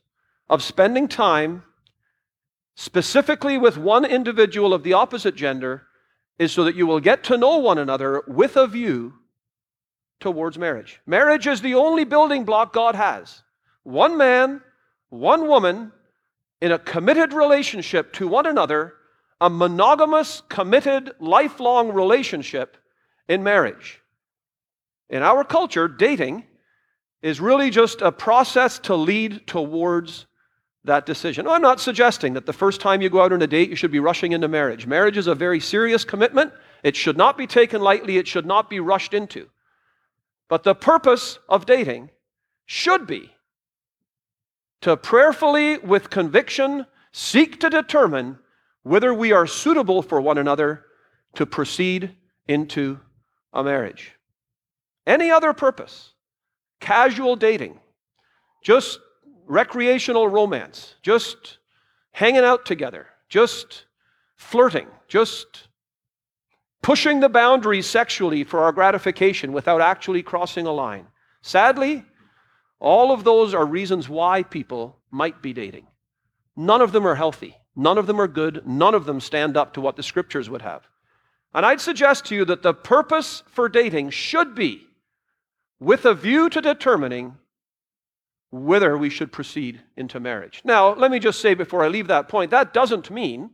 of 0.50 0.62
spending 0.62 1.08
time 1.08 1.64
specifically 2.76 3.58
with 3.58 3.78
one 3.78 4.04
individual 4.04 4.74
of 4.74 4.84
the 4.84 4.94
opposite 4.94 5.36
gender 5.36 5.84
is 6.38 6.52
so 6.52 6.66
that 6.66 6.76
you 6.76 6.86
will 6.86 7.00
get 7.00 7.24
to 7.26 7.38
know 7.38 7.58
one 7.60 7.78
another 7.78 8.24
with 8.28 8.58
a 8.58 8.68
view 8.68 9.14
towards 10.20 10.58
marriage. 10.58 11.00
Marriage 11.06 11.48
is 11.48 11.62
the 11.62 11.76
only 11.76 12.04
building 12.04 12.44
block 12.44 12.74
God 12.74 12.96
has. 12.96 13.44
One 13.84 14.18
man, 14.18 14.62
one 15.10 15.48
woman 15.48 15.92
in 16.60 16.72
a 16.72 16.80
committed 16.80 17.32
relationship 17.32 18.12
to 18.14 18.28
one 18.28 18.46
another, 18.46 18.96
a 19.40 19.50
monogamous, 19.50 20.42
committed, 20.50 21.12
lifelong 21.20 21.92
relationship 21.92 22.76
in 23.30 23.44
marriage. 23.44 24.02
In 25.10 25.22
our 25.22 25.44
culture, 25.44 25.88
dating 25.88 26.46
is 27.26 27.42
really 27.42 27.72
just 27.72 28.04
a 28.04 28.12
process 28.12 28.78
to 28.78 28.96
lead 28.96 29.48
towards 29.48 30.28
that 30.84 31.08
decision. 31.08 31.48
I'm 31.48 31.64
not 31.64 31.80
suggesting 31.80 32.34
that 32.34 32.46
the 32.46 32.54
first 32.54 32.80
time 32.80 33.02
you 33.02 33.10
go 33.10 33.20
out 33.20 33.34
on 33.34 33.42
a 33.42 33.48
date, 33.48 33.72
you 33.72 33.76
should 33.76 33.92
be 33.92 34.00
rushing 34.00 34.34
into 34.34 34.48
marriage. 34.48 34.86
Marriage 34.86 35.18
is 35.18 35.26
a 35.26 35.34
very 35.34 35.60
serious 35.60 36.06
commitment. 36.06 36.54
It 36.84 36.96
should 36.96 37.18
not 37.18 37.36
be 37.36 37.48
taken 37.48 37.82
lightly, 37.82 38.20
it 38.20 38.28
should 38.28 38.46
not 38.46 38.70
be 38.70 38.80
rushed 38.80 39.16
into. 39.16 39.50
But 40.50 40.62
the 40.62 40.76
purpose 40.76 41.40
of 41.50 41.66
dating 41.66 42.12
should 42.68 43.08
be 43.08 43.32
to 44.82 44.96
prayerfully, 44.96 45.80
with 45.80 46.12
conviction, 46.12 46.86
seek 47.12 47.60
to 47.62 47.72
determine 47.72 48.38
whether 48.84 49.12
we 49.12 49.32
are 49.32 49.48
suitable 49.48 50.04
for 50.04 50.22
one 50.22 50.38
another 50.38 50.86
to 51.34 51.48
proceed 51.48 52.16
into 52.48 53.00
a 53.52 53.64
marriage. 53.64 54.12
Any 55.08 55.32
other 55.32 55.54
purpose, 55.54 56.12
casual 56.86 57.36
dating, 57.36 57.80
just 58.64 59.00
recreational 59.48 60.28
romance, 60.28 60.94
just 61.02 61.58
hanging 62.12 62.44
out 62.44 62.64
together, 62.64 63.08
just 63.28 63.86
flirting, 64.36 64.88
just 65.08 65.68
pushing 66.84 67.22
the 67.22 67.30
boundaries 67.30 67.88
sexually 67.88 68.44
for 68.44 68.60
our 68.60 68.72
gratification 68.72 69.52
without 69.52 69.82
actually 69.82 70.22
crossing 70.22 70.68
a 70.68 70.72
line. 70.72 71.08
Sadly, 71.42 72.06
all 72.80 73.12
of 73.12 73.24
those 73.24 73.56
are 73.56 73.66
reasons 73.66 74.08
why 74.08 74.44
people 74.44 75.00
might 75.10 75.42
be 75.42 75.54
dating. 75.54 75.88
None 76.56 76.82
of 76.82 76.92
them 76.92 77.08
are 77.08 77.16
healthy. 77.16 77.58
None 77.76 77.98
of 77.98 78.06
them 78.06 78.22
are 78.22 78.28
good. 78.28 78.62
None 78.68 78.94
of 78.94 79.06
them 79.08 79.20
stand 79.20 79.58
up 79.58 79.74
to 79.74 79.82
what 79.82 79.96
the 79.96 80.04
scriptures 80.04 80.52
would 80.52 80.62
have. 80.62 80.84
And 81.52 81.66
I'd 81.66 81.82
suggest 81.82 82.26
to 82.26 82.36
you 82.36 82.46
that 82.46 82.62
the 82.62 82.76
purpose 82.76 83.42
for 83.48 83.68
dating 83.70 84.12
should 84.12 84.54
be 84.54 84.86
with 85.80 86.06
a 86.06 86.14
view 86.14 86.50
to 86.50 86.62
determining 86.62 87.38
whether 88.52 88.98
we 88.98 89.10
should 89.10 89.32
proceed 89.32 89.82
into 89.98 90.20
marriage. 90.20 90.62
Now, 90.64 90.94
let 90.94 91.12
me 91.12 91.20
just 91.20 91.42
say 91.42 91.54
before 91.54 91.84
I 91.84 91.90
leave 91.90 92.08
that 92.08 92.30
point 92.30 92.52
that 92.52 92.74
doesn't 92.74 93.12
mean 93.12 93.52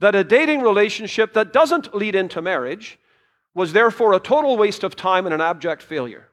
that 0.00 0.14
a 0.14 0.24
dating 0.24 0.62
relationship 0.62 1.32
that 1.34 1.52
doesn't 1.52 1.94
lead 1.94 2.14
into 2.14 2.42
marriage 2.42 2.98
was 3.54 3.72
therefore 3.72 4.12
a 4.12 4.20
total 4.20 4.56
waste 4.56 4.82
of 4.82 4.96
time 4.96 5.26
and 5.26 5.34
an 5.34 5.40
abject 5.40 5.82
failure. 5.82 6.28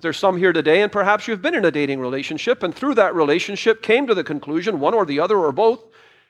There's 0.00 0.18
some 0.18 0.38
here 0.38 0.52
today, 0.52 0.82
and 0.82 0.90
perhaps 0.90 1.28
you've 1.28 1.42
been 1.42 1.54
in 1.54 1.64
a 1.64 1.70
dating 1.70 2.00
relationship, 2.00 2.62
and 2.62 2.74
through 2.74 2.94
that 2.94 3.14
relationship 3.14 3.82
came 3.82 4.06
to 4.06 4.14
the 4.14 4.24
conclusion, 4.24 4.80
one 4.80 4.94
or 4.94 5.04
the 5.04 5.20
other 5.20 5.38
or 5.38 5.52
both, 5.52 5.84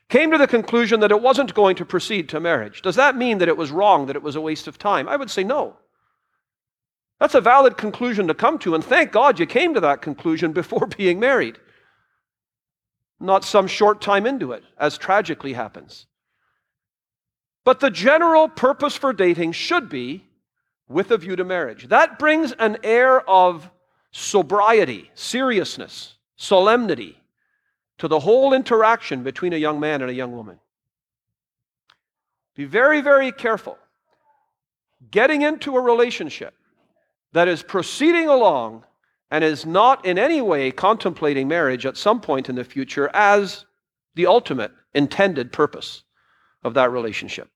came 0.08 0.30
to 0.32 0.38
the 0.38 0.46
conclusion 0.46 1.00
that 1.00 1.12
it 1.12 1.22
wasn't 1.22 1.54
going 1.54 1.76
to 1.76 1.84
proceed 1.84 2.28
to 2.28 2.40
marriage. 2.40 2.82
Does 2.82 2.96
that 2.96 3.16
mean 3.16 3.38
that 3.38 3.48
it 3.48 3.56
was 3.56 3.70
wrong, 3.70 4.06
that 4.06 4.16
it 4.16 4.22
was 4.22 4.34
a 4.36 4.40
waste 4.40 4.66
of 4.66 4.76
time? 4.76 5.08
I 5.08 5.16
would 5.16 5.30
say 5.30 5.44
no. 5.44 5.76
That's 7.20 7.34
a 7.34 7.40
valid 7.40 7.76
conclusion 7.76 8.26
to 8.28 8.34
come 8.34 8.58
to, 8.60 8.74
and 8.74 8.82
thank 8.82 9.12
God 9.12 9.38
you 9.38 9.46
came 9.46 9.74
to 9.74 9.80
that 9.80 10.00
conclusion 10.00 10.52
before 10.52 10.86
being 10.98 11.20
married, 11.20 11.58
not 13.20 13.44
some 13.44 13.66
short 13.66 14.00
time 14.00 14.26
into 14.26 14.52
it, 14.52 14.64
as 14.78 14.96
tragically 14.96 15.52
happens. 15.52 16.06
But 17.62 17.80
the 17.80 17.90
general 17.90 18.48
purpose 18.48 18.96
for 18.96 19.12
dating 19.12 19.52
should 19.52 19.90
be 19.90 20.24
with 20.88 21.10
a 21.10 21.18
view 21.18 21.36
to 21.36 21.44
marriage. 21.44 21.88
That 21.88 22.18
brings 22.18 22.52
an 22.52 22.78
air 22.82 23.28
of 23.28 23.70
sobriety, 24.12 25.10
seriousness, 25.14 26.14
solemnity 26.36 27.18
to 27.98 28.08
the 28.08 28.18
whole 28.18 28.54
interaction 28.54 29.22
between 29.22 29.52
a 29.52 29.58
young 29.58 29.78
man 29.78 30.00
and 30.00 30.10
a 30.10 30.14
young 30.14 30.32
woman. 30.32 30.58
Be 32.56 32.64
very, 32.64 33.02
very 33.02 33.30
careful. 33.30 33.76
Getting 35.10 35.42
into 35.42 35.76
a 35.76 35.80
relationship 35.80 36.54
that 37.32 37.48
is 37.48 37.62
proceeding 37.62 38.28
along 38.28 38.84
and 39.30 39.44
is 39.44 39.64
not 39.64 40.04
in 40.04 40.18
any 40.18 40.40
way 40.40 40.70
contemplating 40.70 41.46
marriage 41.46 41.86
at 41.86 41.96
some 41.96 42.20
point 42.20 42.48
in 42.48 42.56
the 42.56 42.64
future 42.64 43.10
as 43.14 43.64
the 44.14 44.26
ultimate 44.26 44.72
intended 44.94 45.52
purpose 45.52 46.02
of 46.64 46.74
that 46.74 46.90
relationship. 46.90 47.48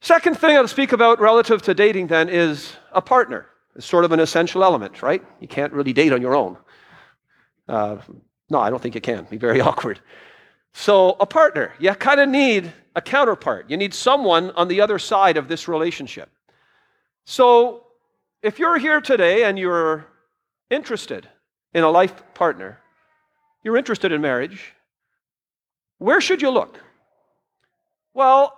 Second 0.00 0.38
thing 0.38 0.56
I'll 0.56 0.68
speak 0.68 0.92
about 0.92 1.20
relative 1.20 1.62
to 1.62 1.74
dating 1.74 2.08
then 2.08 2.28
is 2.28 2.72
a 2.92 3.02
partner. 3.02 3.46
It's 3.74 3.86
sort 3.86 4.04
of 4.04 4.12
an 4.12 4.20
essential 4.20 4.64
element, 4.64 5.02
right? 5.02 5.22
You 5.40 5.48
can't 5.48 5.72
really 5.72 5.92
date 5.92 6.12
on 6.12 6.20
your 6.20 6.34
own. 6.34 6.56
Uh, 7.68 7.98
no, 8.50 8.60
I 8.60 8.70
don't 8.70 8.80
think 8.80 8.94
you 8.94 9.00
can. 9.00 9.18
It'd 9.18 9.30
be 9.30 9.36
very 9.36 9.60
awkward. 9.68 10.00
So, 10.72 11.16
a 11.18 11.26
partner, 11.26 11.72
you 11.78 11.92
kind 11.94 12.20
of 12.20 12.28
need 12.28 12.72
a 12.94 13.02
counterpart. 13.02 13.68
You 13.70 13.76
need 13.76 13.94
someone 13.94 14.50
on 14.52 14.68
the 14.68 14.80
other 14.80 14.98
side 14.98 15.36
of 15.36 15.48
this 15.48 15.66
relationship. 15.66 16.30
So, 17.24 17.87
if 18.42 18.58
you're 18.58 18.78
here 18.78 19.00
today 19.00 19.44
and 19.44 19.58
you're 19.58 20.06
interested 20.70 21.28
in 21.74 21.84
a 21.84 21.90
life 21.90 22.22
partner, 22.34 22.78
you're 23.62 23.76
interested 23.76 24.12
in 24.12 24.20
marriage, 24.20 24.74
where 25.98 26.20
should 26.20 26.40
you 26.40 26.50
look? 26.50 26.78
Well, 28.14 28.56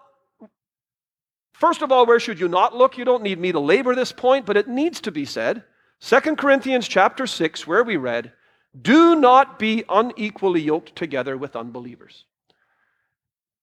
first 1.53 1.83
of 1.83 1.91
all, 1.91 2.07
where 2.07 2.21
should 2.21 2.39
you 2.39 2.49
not 2.49 2.77
look? 2.77 2.99
You 2.99 3.05
don't 3.05 3.23
need 3.23 3.39
me 3.39 3.53
to 3.53 3.61
labor 3.61 3.95
this 3.95 4.13
point, 4.13 4.47
but 4.47 4.57
it 4.57 4.69
needs 4.69 5.01
to 5.03 5.11
be 5.11 5.25
said. 5.25 5.65
2 6.01 6.37
Corinthians 6.37 6.87
chapter 6.87 7.27
6, 7.27 7.67
where 7.67 7.85
we 7.85 7.97
read, 7.97 8.33
Do 8.81 9.17
not 9.17 9.59
be 9.59 9.85
unequally 9.89 10.61
yoked 10.61 10.97
together 10.97 11.37
with 11.37 11.57
unbelievers. 11.57 12.25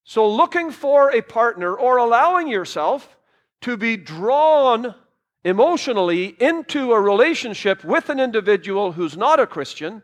So, 0.03 0.27
looking 0.27 0.71
for 0.71 1.11
a 1.11 1.21
partner 1.21 1.75
or 1.75 1.97
allowing 1.97 2.47
yourself 2.47 3.17
to 3.61 3.75
be 3.75 3.97
drawn 3.97 4.95
emotionally 5.43 6.35
into 6.39 6.93
a 6.93 6.99
relationship 6.99 7.83
with 7.83 8.09
an 8.09 8.19
individual 8.19 8.91
who's 8.91 9.15
not 9.15 9.39
a 9.39 9.47
Christian 9.47 10.03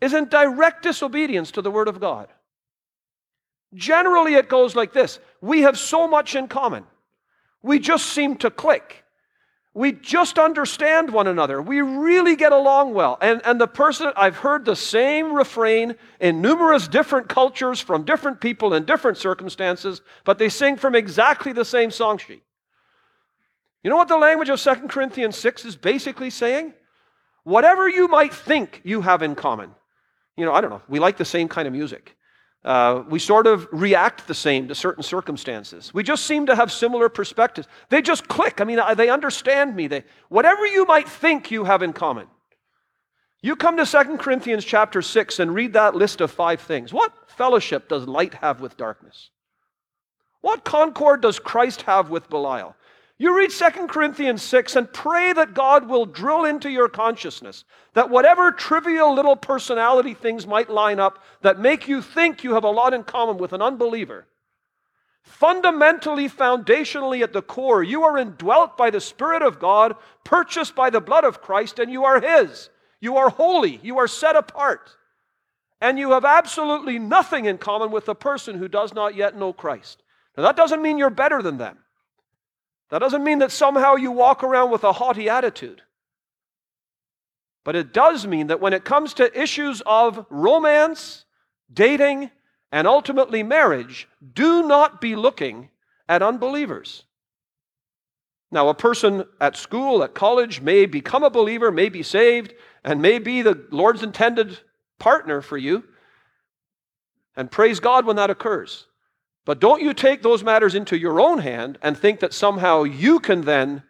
is 0.00 0.14
in 0.14 0.28
direct 0.28 0.82
disobedience 0.82 1.52
to 1.52 1.62
the 1.62 1.70
Word 1.70 1.88
of 1.88 2.00
God. 2.00 2.28
Generally, 3.74 4.34
it 4.34 4.48
goes 4.48 4.74
like 4.74 4.92
this 4.92 5.18
We 5.40 5.62
have 5.62 5.78
so 5.78 6.06
much 6.08 6.34
in 6.34 6.48
common. 6.48 6.84
We 7.62 7.78
just 7.78 8.06
seem 8.06 8.36
to 8.38 8.50
click. 8.50 9.04
We 9.74 9.92
just 9.92 10.38
understand 10.38 11.10
one 11.10 11.26
another. 11.26 11.62
We 11.62 11.80
really 11.80 12.36
get 12.36 12.52
along 12.52 12.92
well. 12.92 13.16
And, 13.22 13.40
and 13.46 13.58
the 13.58 13.66
person, 13.66 14.12
I've 14.16 14.36
heard 14.36 14.66
the 14.66 14.76
same 14.76 15.32
refrain 15.32 15.94
in 16.20 16.42
numerous 16.42 16.88
different 16.88 17.30
cultures 17.30 17.80
from 17.80 18.04
different 18.04 18.40
people 18.40 18.74
in 18.74 18.84
different 18.84 19.16
circumstances, 19.16 20.02
but 20.24 20.38
they 20.38 20.50
sing 20.50 20.76
from 20.76 20.94
exactly 20.94 21.52
the 21.52 21.64
same 21.64 21.90
song 21.90 22.18
sheet. 22.18 22.42
You 23.82 23.90
know 23.90 23.96
what 23.96 24.08
the 24.08 24.16
language 24.16 24.48
of 24.48 24.60
2 24.60 24.88
Corinthians 24.88 25.36
6 25.36 25.64
is 25.64 25.76
basically 25.76 26.30
saying? 26.30 26.72
Whatever 27.44 27.88
you 27.88 28.06
might 28.08 28.32
think 28.32 28.80
you 28.84 29.00
have 29.00 29.22
in 29.22 29.34
common. 29.34 29.70
You 30.36 30.44
know, 30.44 30.52
I 30.52 30.60
don't 30.60 30.70
know, 30.70 30.82
we 30.88 30.98
like 30.98 31.16
the 31.16 31.24
same 31.24 31.48
kind 31.48 31.66
of 31.66 31.74
music. 31.74 32.16
Uh, 32.64 33.02
we 33.08 33.18
sort 33.18 33.48
of 33.48 33.66
react 33.72 34.28
the 34.28 34.34
same 34.34 34.68
to 34.68 34.74
certain 34.74 35.02
circumstances. 35.02 35.92
We 35.92 36.04
just 36.04 36.26
seem 36.26 36.46
to 36.46 36.54
have 36.54 36.70
similar 36.70 37.08
perspectives. 37.08 37.66
They 37.88 38.00
just 38.00 38.28
click. 38.28 38.60
I 38.60 38.64
mean, 38.64 38.78
they 38.96 39.08
understand 39.08 39.74
me. 39.74 39.88
They, 39.88 40.04
whatever 40.28 40.64
you 40.64 40.84
might 40.86 41.08
think 41.08 41.50
you 41.50 41.64
have 41.64 41.82
in 41.82 41.92
common. 41.92 42.28
You 43.42 43.56
come 43.56 43.76
to 43.76 43.84
2 43.84 44.18
Corinthians 44.18 44.64
chapter 44.64 45.02
6 45.02 45.40
and 45.40 45.52
read 45.52 45.72
that 45.72 45.96
list 45.96 46.20
of 46.20 46.30
five 46.30 46.60
things. 46.60 46.92
What 46.92 47.12
fellowship 47.28 47.88
does 47.88 48.06
light 48.06 48.34
have 48.34 48.60
with 48.60 48.76
darkness? 48.76 49.30
What 50.40 50.64
concord 50.64 51.20
does 51.20 51.40
Christ 51.40 51.82
have 51.82 52.10
with 52.10 52.30
Belial? 52.30 52.76
You 53.22 53.36
read 53.36 53.52
2 53.52 53.86
Corinthians 53.86 54.42
6 54.42 54.74
and 54.74 54.92
pray 54.92 55.32
that 55.32 55.54
God 55.54 55.88
will 55.88 56.06
drill 56.06 56.44
into 56.44 56.68
your 56.68 56.88
consciousness 56.88 57.64
that 57.94 58.10
whatever 58.10 58.50
trivial 58.50 59.14
little 59.14 59.36
personality 59.36 60.12
things 60.12 60.44
might 60.44 60.68
line 60.68 60.98
up 60.98 61.22
that 61.42 61.60
make 61.60 61.86
you 61.86 62.02
think 62.02 62.42
you 62.42 62.54
have 62.54 62.64
a 62.64 62.70
lot 62.70 62.92
in 62.92 63.04
common 63.04 63.38
with 63.38 63.52
an 63.52 63.62
unbeliever, 63.62 64.26
fundamentally, 65.22 66.28
foundationally, 66.28 67.22
at 67.22 67.32
the 67.32 67.42
core, 67.42 67.84
you 67.84 68.02
are 68.02 68.18
indwelt 68.18 68.76
by 68.76 68.90
the 68.90 69.00
Spirit 69.00 69.42
of 69.42 69.60
God, 69.60 69.94
purchased 70.24 70.74
by 70.74 70.90
the 70.90 71.00
blood 71.00 71.22
of 71.22 71.40
Christ, 71.40 71.78
and 71.78 71.92
you 71.92 72.04
are 72.04 72.20
His. 72.20 72.70
You 73.00 73.18
are 73.18 73.30
holy, 73.30 73.78
you 73.84 73.98
are 73.98 74.08
set 74.08 74.34
apart, 74.34 74.96
and 75.80 75.96
you 75.96 76.10
have 76.10 76.24
absolutely 76.24 76.98
nothing 76.98 77.44
in 77.44 77.58
common 77.58 77.92
with 77.92 78.06
the 78.06 78.16
person 78.16 78.58
who 78.58 78.66
does 78.66 78.92
not 78.92 79.14
yet 79.14 79.36
know 79.36 79.52
Christ. 79.52 80.02
Now, 80.36 80.42
that 80.42 80.56
doesn't 80.56 80.82
mean 80.82 80.98
you're 80.98 81.08
better 81.08 81.40
than 81.40 81.58
them. 81.58 81.78
That 82.92 82.98
doesn't 82.98 83.24
mean 83.24 83.38
that 83.38 83.50
somehow 83.50 83.94
you 83.94 84.10
walk 84.10 84.44
around 84.44 84.70
with 84.70 84.84
a 84.84 84.92
haughty 84.92 85.30
attitude. 85.30 85.80
But 87.64 87.74
it 87.74 87.94
does 87.94 88.26
mean 88.26 88.48
that 88.48 88.60
when 88.60 88.74
it 88.74 88.84
comes 88.84 89.14
to 89.14 89.40
issues 89.40 89.80
of 89.86 90.26
romance, 90.28 91.24
dating, 91.72 92.30
and 92.70 92.86
ultimately 92.86 93.42
marriage, 93.42 94.08
do 94.34 94.68
not 94.68 95.00
be 95.00 95.16
looking 95.16 95.70
at 96.06 96.22
unbelievers. 96.22 97.04
Now, 98.50 98.68
a 98.68 98.74
person 98.74 99.24
at 99.40 99.56
school, 99.56 100.04
at 100.04 100.12
college, 100.12 100.60
may 100.60 100.84
become 100.84 101.24
a 101.24 101.30
believer, 101.30 101.72
may 101.72 101.88
be 101.88 102.02
saved, 102.02 102.52
and 102.84 103.00
may 103.00 103.18
be 103.18 103.40
the 103.40 103.66
Lord's 103.70 104.02
intended 104.02 104.58
partner 104.98 105.40
for 105.40 105.56
you. 105.56 105.84
And 107.36 107.50
praise 107.50 107.80
God 107.80 108.04
when 108.04 108.16
that 108.16 108.28
occurs. 108.28 108.86
But 109.44 109.60
don't 109.60 109.82
you 109.82 109.92
take 109.92 110.22
those 110.22 110.44
matters 110.44 110.74
into 110.74 110.96
your 110.96 111.20
own 111.20 111.38
hand 111.38 111.78
and 111.82 111.96
think 111.96 112.20
that 112.20 112.32
somehow 112.32 112.84
you 112.84 113.18
can 113.18 113.42
then 113.42 113.82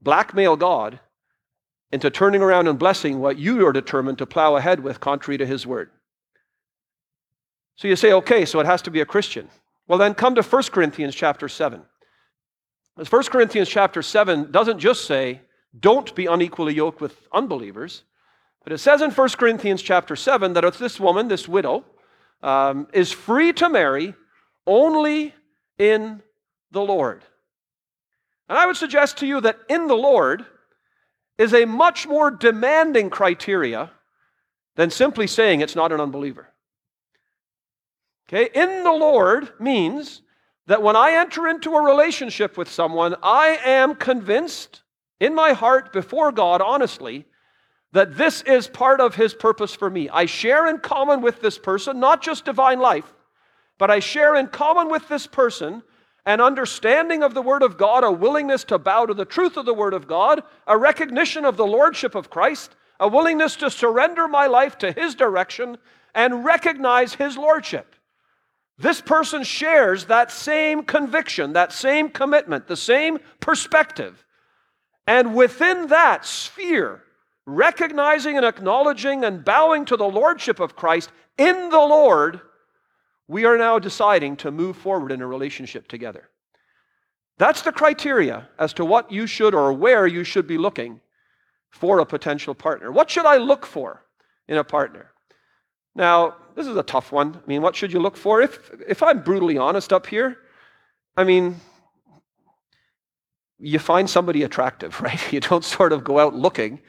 blackmail 0.00 0.56
God 0.56 0.98
into 1.92 2.10
turning 2.10 2.42
around 2.42 2.66
and 2.66 2.78
blessing 2.78 3.20
what 3.20 3.38
you 3.38 3.64
are 3.66 3.72
determined 3.72 4.18
to 4.18 4.26
plow 4.26 4.56
ahead 4.56 4.80
with 4.80 4.98
contrary 4.98 5.38
to 5.38 5.46
his 5.46 5.66
word. 5.66 5.90
So 7.76 7.86
you 7.86 7.96
say, 7.96 8.12
okay, 8.12 8.44
so 8.44 8.60
it 8.60 8.66
has 8.66 8.82
to 8.82 8.90
be 8.90 9.00
a 9.00 9.06
Christian. 9.06 9.48
Well, 9.86 9.98
then 9.98 10.14
come 10.14 10.34
to 10.34 10.42
1 10.42 10.62
Corinthians 10.64 11.14
chapter 11.14 11.48
7. 11.48 11.82
As 12.98 13.10
1 13.10 13.24
Corinthians 13.24 13.68
chapter 13.68 14.02
7 14.02 14.50
doesn't 14.50 14.78
just 14.78 15.04
say, 15.06 15.40
don't 15.78 16.14
be 16.14 16.26
unequally 16.26 16.74
yoked 16.74 17.00
with 17.00 17.16
unbelievers, 17.32 18.04
but 18.64 18.72
it 18.72 18.78
says 18.78 19.00
in 19.00 19.10
1 19.10 19.28
Corinthians 19.30 19.82
chapter 19.82 20.16
7 20.16 20.52
that 20.52 20.64
it's 20.64 20.78
this 20.78 21.00
woman, 21.00 21.28
this 21.28 21.48
widow, 21.48 21.84
um, 22.42 22.88
is 22.92 23.12
free 23.12 23.52
to 23.54 23.68
marry 23.68 24.14
only 24.66 25.34
in 25.78 26.22
the 26.70 26.82
Lord. 26.82 27.22
And 28.48 28.58
I 28.58 28.66
would 28.66 28.76
suggest 28.76 29.18
to 29.18 29.26
you 29.26 29.40
that 29.40 29.58
in 29.68 29.86
the 29.86 29.94
Lord 29.94 30.44
is 31.38 31.54
a 31.54 31.64
much 31.64 32.06
more 32.06 32.30
demanding 32.30 33.10
criteria 33.10 33.90
than 34.76 34.90
simply 34.90 35.26
saying 35.26 35.60
it's 35.60 35.76
not 35.76 35.92
an 35.92 36.00
unbeliever. 36.00 36.48
Okay, 38.28 38.48
in 38.54 38.84
the 38.84 38.92
Lord 38.92 39.52
means 39.60 40.22
that 40.66 40.82
when 40.82 40.96
I 40.96 41.12
enter 41.12 41.48
into 41.48 41.74
a 41.74 41.82
relationship 41.82 42.56
with 42.56 42.70
someone, 42.70 43.16
I 43.22 43.58
am 43.64 43.94
convinced 43.94 44.82
in 45.20 45.34
my 45.34 45.52
heart 45.52 45.92
before 45.92 46.32
God, 46.32 46.60
honestly, 46.60 47.26
that 47.92 48.16
this 48.16 48.42
is 48.42 48.68
part 48.68 49.00
of 49.00 49.14
His 49.14 49.34
purpose 49.34 49.74
for 49.74 49.90
me. 49.90 50.08
I 50.08 50.26
share 50.26 50.66
in 50.68 50.78
common 50.78 51.20
with 51.20 51.40
this 51.40 51.58
person, 51.58 52.00
not 52.00 52.22
just 52.22 52.44
divine 52.44 52.80
life, 52.80 53.12
but 53.82 53.90
I 53.90 53.98
share 53.98 54.36
in 54.36 54.46
common 54.46 54.88
with 54.88 55.08
this 55.08 55.26
person 55.26 55.82
an 56.24 56.40
understanding 56.40 57.24
of 57.24 57.34
the 57.34 57.42
Word 57.42 57.64
of 57.64 57.76
God, 57.76 58.04
a 58.04 58.12
willingness 58.12 58.62
to 58.66 58.78
bow 58.78 59.06
to 59.06 59.12
the 59.12 59.24
truth 59.24 59.56
of 59.56 59.66
the 59.66 59.74
Word 59.74 59.92
of 59.92 60.06
God, 60.06 60.44
a 60.68 60.78
recognition 60.78 61.44
of 61.44 61.56
the 61.56 61.66
Lordship 61.66 62.14
of 62.14 62.30
Christ, 62.30 62.76
a 63.00 63.08
willingness 63.08 63.56
to 63.56 63.72
surrender 63.72 64.28
my 64.28 64.46
life 64.46 64.78
to 64.78 64.92
His 64.92 65.16
direction 65.16 65.78
and 66.14 66.44
recognize 66.44 67.14
His 67.14 67.36
Lordship. 67.36 67.96
This 68.78 69.00
person 69.00 69.42
shares 69.42 70.04
that 70.04 70.30
same 70.30 70.84
conviction, 70.84 71.54
that 71.54 71.72
same 71.72 72.08
commitment, 72.08 72.68
the 72.68 72.76
same 72.76 73.18
perspective. 73.40 74.24
And 75.08 75.34
within 75.34 75.88
that 75.88 76.24
sphere, 76.24 77.02
recognizing 77.46 78.36
and 78.36 78.46
acknowledging 78.46 79.24
and 79.24 79.44
bowing 79.44 79.86
to 79.86 79.96
the 79.96 80.08
Lordship 80.08 80.60
of 80.60 80.76
Christ 80.76 81.10
in 81.36 81.70
the 81.70 81.78
Lord, 81.78 82.42
we 83.32 83.46
are 83.46 83.56
now 83.56 83.78
deciding 83.78 84.36
to 84.36 84.50
move 84.50 84.76
forward 84.76 85.10
in 85.10 85.22
a 85.22 85.26
relationship 85.26 85.88
together. 85.88 86.28
That's 87.38 87.62
the 87.62 87.72
criteria 87.72 88.46
as 88.58 88.74
to 88.74 88.84
what 88.84 89.10
you 89.10 89.26
should 89.26 89.54
or 89.54 89.72
where 89.72 90.06
you 90.06 90.22
should 90.22 90.46
be 90.46 90.58
looking 90.58 91.00
for 91.70 91.98
a 91.98 92.04
potential 92.06 92.54
partner. 92.54 92.92
What 92.92 93.10
should 93.10 93.24
I 93.24 93.38
look 93.38 93.64
for 93.64 94.04
in 94.48 94.58
a 94.58 94.64
partner? 94.64 95.12
Now, 95.94 96.36
this 96.54 96.66
is 96.66 96.76
a 96.76 96.82
tough 96.82 97.10
one. 97.10 97.40
I 97.42 97.46
mean, 97.46 97.62
what 97.62 97.74
should 97.74 97.90
you 97.90 98.00
look 98.00 98.18
for? 98.18 98.42
If, 98.42 98.70
if 98.86 99.02
I'm 99.02 99.22
brutally 99.22 99.56
honest 99.56 99.94
up 99.94 100.06
here, 100.06 100.36
I 101.16 101.24
mean, 101.24 101.56
you 103.58 103.78
find 103.78 104.10
somebody 104.10 104.42
attractive, 104.42 105.00
right? 105.06 105.32
You 105.32 105.40
don't 105.40 105.64
sort 105.64 105.94
of 105.94 106.04
go 106.04 106.18
out 106.18 106.34
looking 106.34 106.80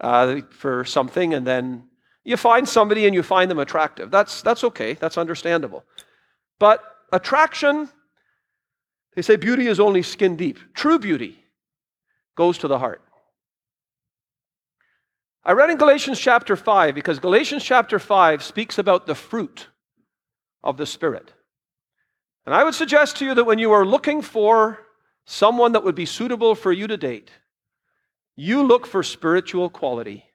uh, 0.00 0.42
for 0.50 0.84
something 0.84 1.34
and 1.34 1.44
then 1.44 1.89
you 2.24 2.36
find 2.36 2.68
somebody 2.68 3.06
and 3.06 3.14
you 3.14 3.22
find 3.22 3.50
them 3.50 3.58
attractive. 3.58 4.10
That's, 4.10 4.42
that's 4.42 4.64
okay, 4.64 4.94
that's 4.94 5.18
understandable. 5.18 5.84
But 6.58 6.82
attraction 7.12 7.88
They 9.14 9.22
say 9.22 9.36
beauty 9.36 9.66
is 9.66 9.80
only 9.80 10.02
skin 10.02 10.36
deep. 10.36 10.58
True 10.74 10.98
beauty 10.98 11.44
goes 12.36 12.58
to 12.58 12.68
the 12.68 12.78
heart. 12.78 13.02
I 15.44 15.52
read 15.52 15.70
in 15.70 15.78
Galatians 15.78 16.18
chapter 16.20 16.54
5 16.56 16.94
because 16.94 17.18
Galatians 17.18 17.64
chapter 17.64 17.98
5 17.98 18.42
speaks 18.42 18.78
about 18.78 19.06
the 19.06 19.14
fruit 19.14 19.68
of 20.62 20.76
the 20.76 20.86
Spirit. 20.86 21.32
And 22.46 22.54
I 22.54 22.64
would 22.64 22.74
suggest 22.74 23.16
to 23.16 23.24
you 23.24 23.34
that 23.34 23.44
when 23.44 23.58
you 23.58 23.72
are 23.72 23.84
looking 23.84 24.22
for 24.22 24.78
someone 25.24 25.72
that 25.72 25.84
would 25.84 25.94
be 25.94 26.06
suitable 26.06 26.54
for 26.54 26.72
you 26.72 26.86
to 26.86 26.96
date, 26.96 27.30
you 28.36 28.62
look 28.62 28.86
for 28.86 29.02
spiritual 29.02 29.70
quality. 29.70 30.29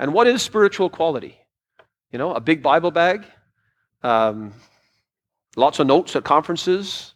And 0.00 0.14
what 0.14 0.26
is 0.26 0.40
spiritual 0.40 0.88
quality? 0.88 1.38
You 2.10 2.18
know, 2.18 2.32
a 2.32 2.40
big 2.40 2.62
Bible 2.62 2.90
bag, 2.90 3.26
um, 4.02 4.54
lots 5.56 5.78
of 5.78 5.86
notes 5.86 6.16
at 6.16 6.24
conferences, 6.24 7.12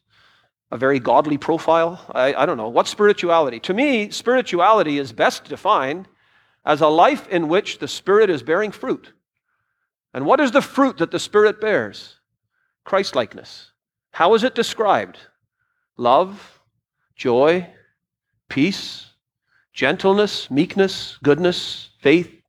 a 0.70 0.76
very 0.76 1.00
godly 1.00 1.38
profile. 1.38 1.98
I, 2.14 2.34
I 2.34 2.44
don't 2.44 2.58
know. 2.58 2.68
What's 2.68 2.90
spirituality? 2.90 3.58
To 3.60 3.72
me, 3.72 4.10
spirituality 4.10 4.98
is 4.98 5.12
best 5.12 5.44
defined 5.44 6.08
as 6.66 6.82
a 6.82 6.88
life 6.88 7.26
in 7.28 7.48
which 7.48 7.78
the 7.78 7.88
Spirit 7.88 8.28
is 8.28 8.42
bearing 8.42 8.70
fruit. 8.70 9.14
And 10.12 10.26
what 10.26 10.38
is 10.38 10.50
the 10.52 10.60
fruit 10.60 10.98
that 10.98 11.10
the 11.10 11.18
Spirit 11.18 11.62
bears? 11.62 12.16
Christlikeness. 12.84 13.72
How 14.10 14.34
is 14.34 14.44
it 14.44 14.54
described? 14.54 15.16
Love, 15.96 16.60
joy, 17.16 17.66
peace, 18.50 19.06
gentleness, 19.72 20.50
meekness, 20.50 21.18
goodness, 21.22 21.88
faith, 22.02 22.42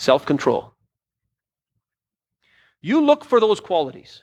self 0.00 0.24
control. 0.24 0.74
You 2.80 3.04
look 3.04 3.24
for 3.24 3.38
those 3.38 3.60
qualities. 3.60 4.22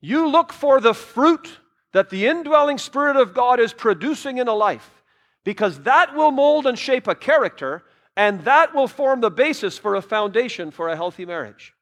You 0.00 0.28
look 0.28 0.52
for 0.52 0.80
the 0.80 0.94
fruit 0.94 1.48
that 1.92 2.10
the 2.10 2.26
indwelling 2.26 2.78
Spirit 2.78 3.16
of 3.16 3.34
God 3.34 3.60
is 3.60 3.72
producing 3.72 4.38
in 4.38 4.48
a 4.48 4.54
life, 4.54 5.02
because 5.44 5.80
that 5.82 6.14
will 6.14 6.30
mold 6.30 6.66
and 6.66 6.78
shape 6.78 7.06
a 7.06 7.14
character, 7.14 7.84
and 8.16 8.44
that 8.44 8.74
will 8.74 8.88
form 8.88 9.20
the 9.20 9.30
basis 9.30 9.76
for 9.76 9.94
a 9.94 10.02
foundation 10.02 10.70
for 10.70 10.88
a 10.88 10.96
healthy 10.96 11.26
marriage. 11.26 11.74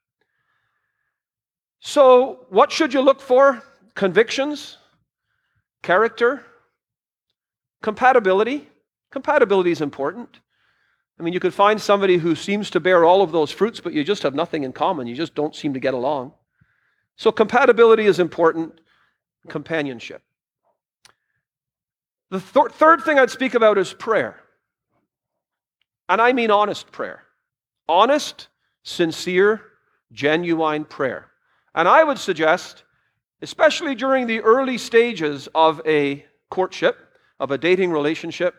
So, 1.80 2.46
what 2.48 2.72
should 2.72 2.92
you 2.92 3.02
look 3.02 3.20
for? 3.20 3.62
Convictions, 3.94 4.78
character, 5.82 6.44
compatibility. 7.82 8.68
Compatibility 9.10 9.70
is 9.70 9.80
important. 9.80 10.40
I 11.18 11.22
mean, 11.22 11.32
you 11.32 11.40
could 11.40 11.54
find 11.54 11.80
somebody 11.80 12.16
who 12.16 12.34
seems 12.34 12.70
to 12.70 12.80
bear 12.80 13.04
all 13.04 13.22
of 13.22 13.30
those 13.30 13.50
fruits, 13.50 13.80
but 13.80 13.92
you 13.92 14.02
just 14.02 14.22
have 14.24 14.34
nothing 14.34 14.64
in 14.64 14.72
common. 14.72 15.06
You 15.06 15.14
just 15.14 15.34
don't 15.34 15.54
seem 15.54 15.74
to 15.74 15.80
get 15.80 15.94
along. 15.94 16.32
So, 17.16 17.30
compatibility 17.30 18.06
is 18.06 18.18
important, 18.18 18.80
companionship. 19.48 20.22
The 22.30 22.40
th- 22.40 22.72
third 22.72 23.02
thing 23.02 23.18
I'd 23.18 23.30
speak 23.30 23.54
about 23.54 23.78
is 23.78 23.92
prayer. 23.92 24.40
And 26.08 26.20
I 26.20 26.32
mean 26.32 26.50
honest 26.50 26.90
prayer. 26.90 27.22
Honest, 27.88 28.48
sincere, 28.82 29.62
genuine 30.12 30.84
prayer. 30.84 31.30
And 31.74 31.88
I 31.88 32.02
would 32.02 32.18
suggest, 32.18 32.84
especially 33.42 33.94
during 33.94 34.26
the 34.26 34.40
early 34.40 34.78
stages 34.78 35.48
of 35.54 35.80
a 35.86 36.24
courtship, 36.50 36.98
of 37.40 37.50
a 37.50 37.58
dating 37.58 37.92
relationship, 37.92 38.54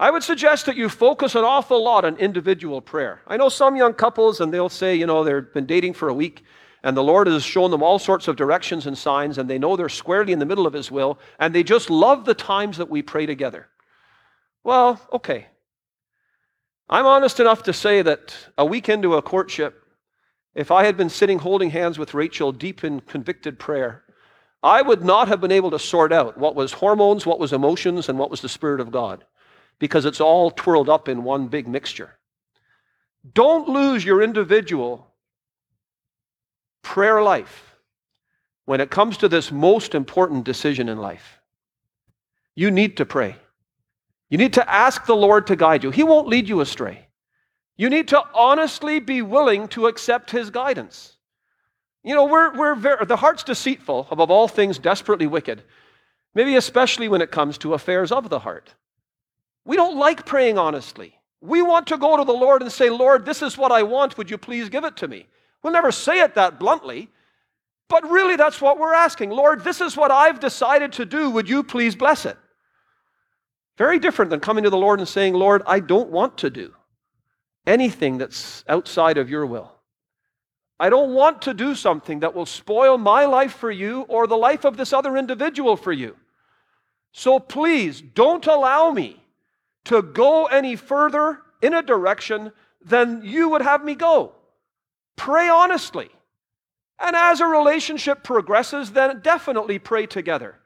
I 0.00 0.10
would 0.10 0.22
suggest 0.22 0.66
that 0.66 0.76
you 0.76 0.88
focus 0.88 1.34
an 1.34 1.44
awful 1.44 1.82
lot 1.82 2.04
on 2.04 2.16
individual 2.18 2.80
prayer. 2.80 3.20
I 3.26 3.36
know 3.36 3.48
some 3.48 3.74
young 3.74 3.94
couples, 3.94 4.40
and 4.40 4.52
they'll 4.52 4.68
say, 4.68 4.94
you 4.94 5.06
know, 5.06 5.24
they've 5.24 5.52
been 5.52 5.66
dating 5.66 5.94
for 5.94 6.08
a 6.08 6.14
week, 6.14 6.44
and 6.84 6.96
the 6.96 7.02
Lord 7.02 7.26
has 7.26 7.42
shown 7.42 7.72
them 7.72 7.82
all 7.82 7.98
sorts 7.98 8.28
of 8.28 8.36
directions 8.36 8.86
and 8.86 8.96
signs, 8.96 9.38
and 9.38 9.50
they 9.50 9.58
know 9.58 9.74
they're 9.76 9.88
squarely 9.88 10.32
in 10.32 10.38
the 10.38 10.46
middle 10.46 10.66
of 10.68 10.72
His 10.72 10.90
will, 10.90 11.18
and 11.40 11.52
they 11.52 11.64
just 11.64 11.90
love 11.90 12.24
the 12.24 12.34
times 12.34 12.76
that 12.76 12.88
we 12.88 13.02
pray 13.02 13.26
together. 13.26 13.66
Well, 14.62 15.00
okay. 15.12 15.46
I'm 16.88 17.06
honest 17.06 17.40
enough 17.40 17.64
to 17.64 17.72
say 17.72 18.02
that 18.02 18.36
a 18.56 18.64
week 18.64 18.88
into 18.88 19.14
a 19.14 19.22
courtship, 19.22 19.82
if 20.54 20.70
I 20.70 20.84
had 20.84 20.96
been 20.96 21.10
sitting 21.10 21.40
holding 21.40 21.70
hands 21.70 21.98
with 21.98 22.14
Rachel 22.14 22.52
deep 22.52 22.84
in 22.84 23.00
convicted 23.00 23.58
prayer, 23.58 24.04
I 24.62 24.82
would 24.82 25.04
not 25.04 25.28
have 25.28 25.40
been 25.40 25.52
able 25.52 25.70
to 25.72 25.78
sort 25.78 26.12
out 26.12 26.38
what 26.38 26.54
was 26.54 26.72
hormones, 26.72 27.26
what 27.26 27.38
was 27.38 27.52
emotions, 27.52 28.08
and 28.08 28.18
what 28.18 28.30
was 28.30 28.40
the 28.40 28.48
Spirit 28.48 28.80
of 28.80 28.90
God, 28.90 29.24
because 29.78 30.04
it's 30.04 30.20
all 30.20 30.50
twirled 30.50 30.88
up 30.88 31.08
in 31.08 31.24
one 31.24 31.48
big 31.48 31.68
mixture. 31.68 32.18
Don't 33.34 33.68
lose 33.68 34.04
your 34.04 34.22
individual 34.22 35.06
prayer 36.82 37.22
life 37.22 37.76
when 38.64 38.80
it 38.80 38.90
comes 38.90 39.16
to 39.18 39.28
this 39.28 39.50
most 39.50 39.94
important 39.94 40.44
decision 40.44 40.88
in 40.88 40.98
life. 40.98 41.40
You 42.54 42.70
need 42.70 42.96
to 42.96 43.06
pray. 43.06 43.36
You 44.30 44.38
need 44.38 44.54
to 44.54 44.70
ask 44.70 45.06
the 45.06 45.16
Lord 45.16 45.46
to 45.46 45.56
guide 45.56 45.84
you. 45.84 45.90
He 45.90 46.02
won't 46.02 46.28
lead 46.28 46.48
you 46.48 46.60
astray. 46.60 47.06
You 47.76 47.88
need 47.88 48.08
to 48.08 48.22
honestly 48.34 48.98
be 48.98 49.22
willing 49.22 49.68
to 49.68 49.86
accept 49.86 50.30
his 50.30 50.50
guidance. 50.50 51.16
You 52.02 52.14
know, 52.14 52.26
we're, 52.26 52.52
we're 52.54 52.74
very, 52.74 53.06
the 53.06 53.16
heart's 53.16 53.44
deceitful, 53.44 54.08
above 54.10 54.30
all 54.30 54.48
things, 54.48 54.78
desperately 54.78 55.26
wicked, 55.26 55.62
maybe 56.34 56.56
especially 56.56 57.08
when 57.08 57.22
it 57.22 57.30
comes 57.30 57.58
to 57.58 57.74
affairs 57.74 58.10
of 58.10 58.28
the 58.28 58.40
heart. 58.40 58.74
We 59.64 59.76
don't 59.76 59.98
like 59.98 60.26
praying 60.26 60.58
honestly. 60.58 61.14
We 61.40 61.62
want 61.62 61.86
to 61.88 61.98
go 61.98 62.16
to 62.16 62.24
the 62.24 62.32
Lord 62.32 62.62
and 62.62 62.72
say, 62.72 62.90
Lord, 62.90 63.24
this 63.24 63.42
is 63.42 63.56
what 63.56 63.70
I 63.70 63.82
want. 63.82 64.18
Would 64.18 64.30
you 64.30 64.38
please 64.38 64.68
give 64.68 64.84
it 64.84 64.96
to 64.96 65.08
me? 65.08 65.26
We'll 65.62 65.72
never 65.72 65.92
say 65.92 66.20
it 66.20 66.34
that 66.34 66.58
bluntly, 66.58 67.10
but 67.88 68.08
really 68.08 68.36
that's 68.36 68.60
what 68.60 68.78
we're 68.78 68.94
asking. 68.94 69.30
Lord, 69.30 69.62
this 69.62 69.80
is 69.80 69.96
what 69.96 70.10
I've 70.10 70.40
decided 70.40 70.92
to 70.94 71.04
do. 71.04 71.30
Would 71.30 71.48
you 71.48 71.62
please 71.62 71.94
bless 71.94 72.24
it? 72.24 72.36
Very 73.76 73.98
different 73.98 74.30
than 74.30 74.40
coming 74.40 74.64
to 74.64 74.70
the 74.70 74.76
Lord 74.76 74.98
and 74.98 75.08
saying, 75.08 75.34
Lord, 75.34 75.62
I 75.66 75.78
don't 75.80 76.10
want 76.10 76.38
to 76.38 76.50
do 76.50 76.74
anything 77.66 78.18
that's 78.18 78.64
outside 78.68 79.18
of 79.18 79.30
your 79.30 79.46
will. 79.46 79.72
I 80.80 80.90
don't 80.90 81.14
want 81.14 81.42
to 81.42 81.54
do 81.54 81.74
something 81.74 82.20
that 82.20 82.34
will 82.34 82.46
spoil 82.46 82.98
my 82.98 83.24
life 83.24 83.52
for 83.52 83.70
you 83.70 84.02
or 84.02 84.26
the 84.26 84.36
life 84.36 84.64
of 84.64 84.76
this 84.76 84.92
other 84.92 85.16
individual 85.16 85.76
for 85.76 85.92
you. 85.92 86.16
So 87.12 87.38
please 87.38 88.00
don't 88.00 88.46
allow 88.46 88.90
me 88.90 89.22
to 89.88 90.02
go 90.02 90.46
any 90.46 90.76
further 90.76 91.40
in 91.60 91.74
a 91.74 91.82
direction 91.82 92.52
than 92.84 93.22
you 93.24 93.48
would 93.48 93.62
have 93.62 93.84
me 93.84 93.94
go. 93.94 94.32
Pray 95.16 95.48
honestly. 95.48 96.08
And 97.00 97.14
as 97.14 97.40
a 97.40 97.46
relationship 97.46 98.22
progresses, 98.22 98.92
then 98.92 99.20
definitely 99.20 99.78
pray 99.78 100.06
together. 100.06 100.58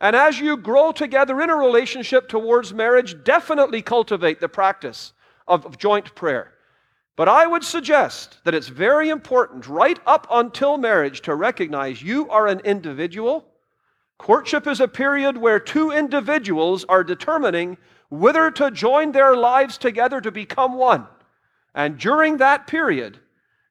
And 0.00 0.14
as 0.14 0.38
you 0.38 0.56
grow 0.56 0.92
together 0.92 1.40
in 1.40 1.48
a 1.48 1.56
relationship 1.56 2.28
towards 2.28 2.74
marriage, 2.74 3.24
definitely 3.24 3.82
cultivate 3.82 4.40
the 4.40 4.48
practice 4.48 5.12
of 5.48 5.78
joint 5.78 6.14
prayer. 6.14 6.52
But 7.16 7.28
I 7.30 7.46
would 7.46 7.64
suggest 7.64 8.38
that 8.44 8.54
it's 8.54 8.68
very 8.68 9.08
important, 9.08 9.66
right 9.66 9.98
up 10.06 10.26
until 10.30 10.76
marriage, 10.76 11.22
to 11.22 11.34
recognize 11.34 12.02
you 12.02 12.28
are 12.28 12.46
an 12.46 12.60
individual. 12.60 13.46
Courtship 14.18 14.66
is 14.66 14.80
a 14.80 14.88
period 14.88 15.38
where 15.38 15.58
two 15.58 15.92
individuals 15.92 16.84
are 16.90 17.02
determining 17.02 17.78
whether 18.08 18.50
to 18.50 18.70
join 18.70 19.12
their 19.12 19.36
lives 19.36 19.78
together 19.78 20.20
to 20.20 20.30
become 20.30 20.74
one. 20.74 21.06
And 21.74 21.98
during 21.98 22.38
that 22.38 22.66
period, 22.66 23.18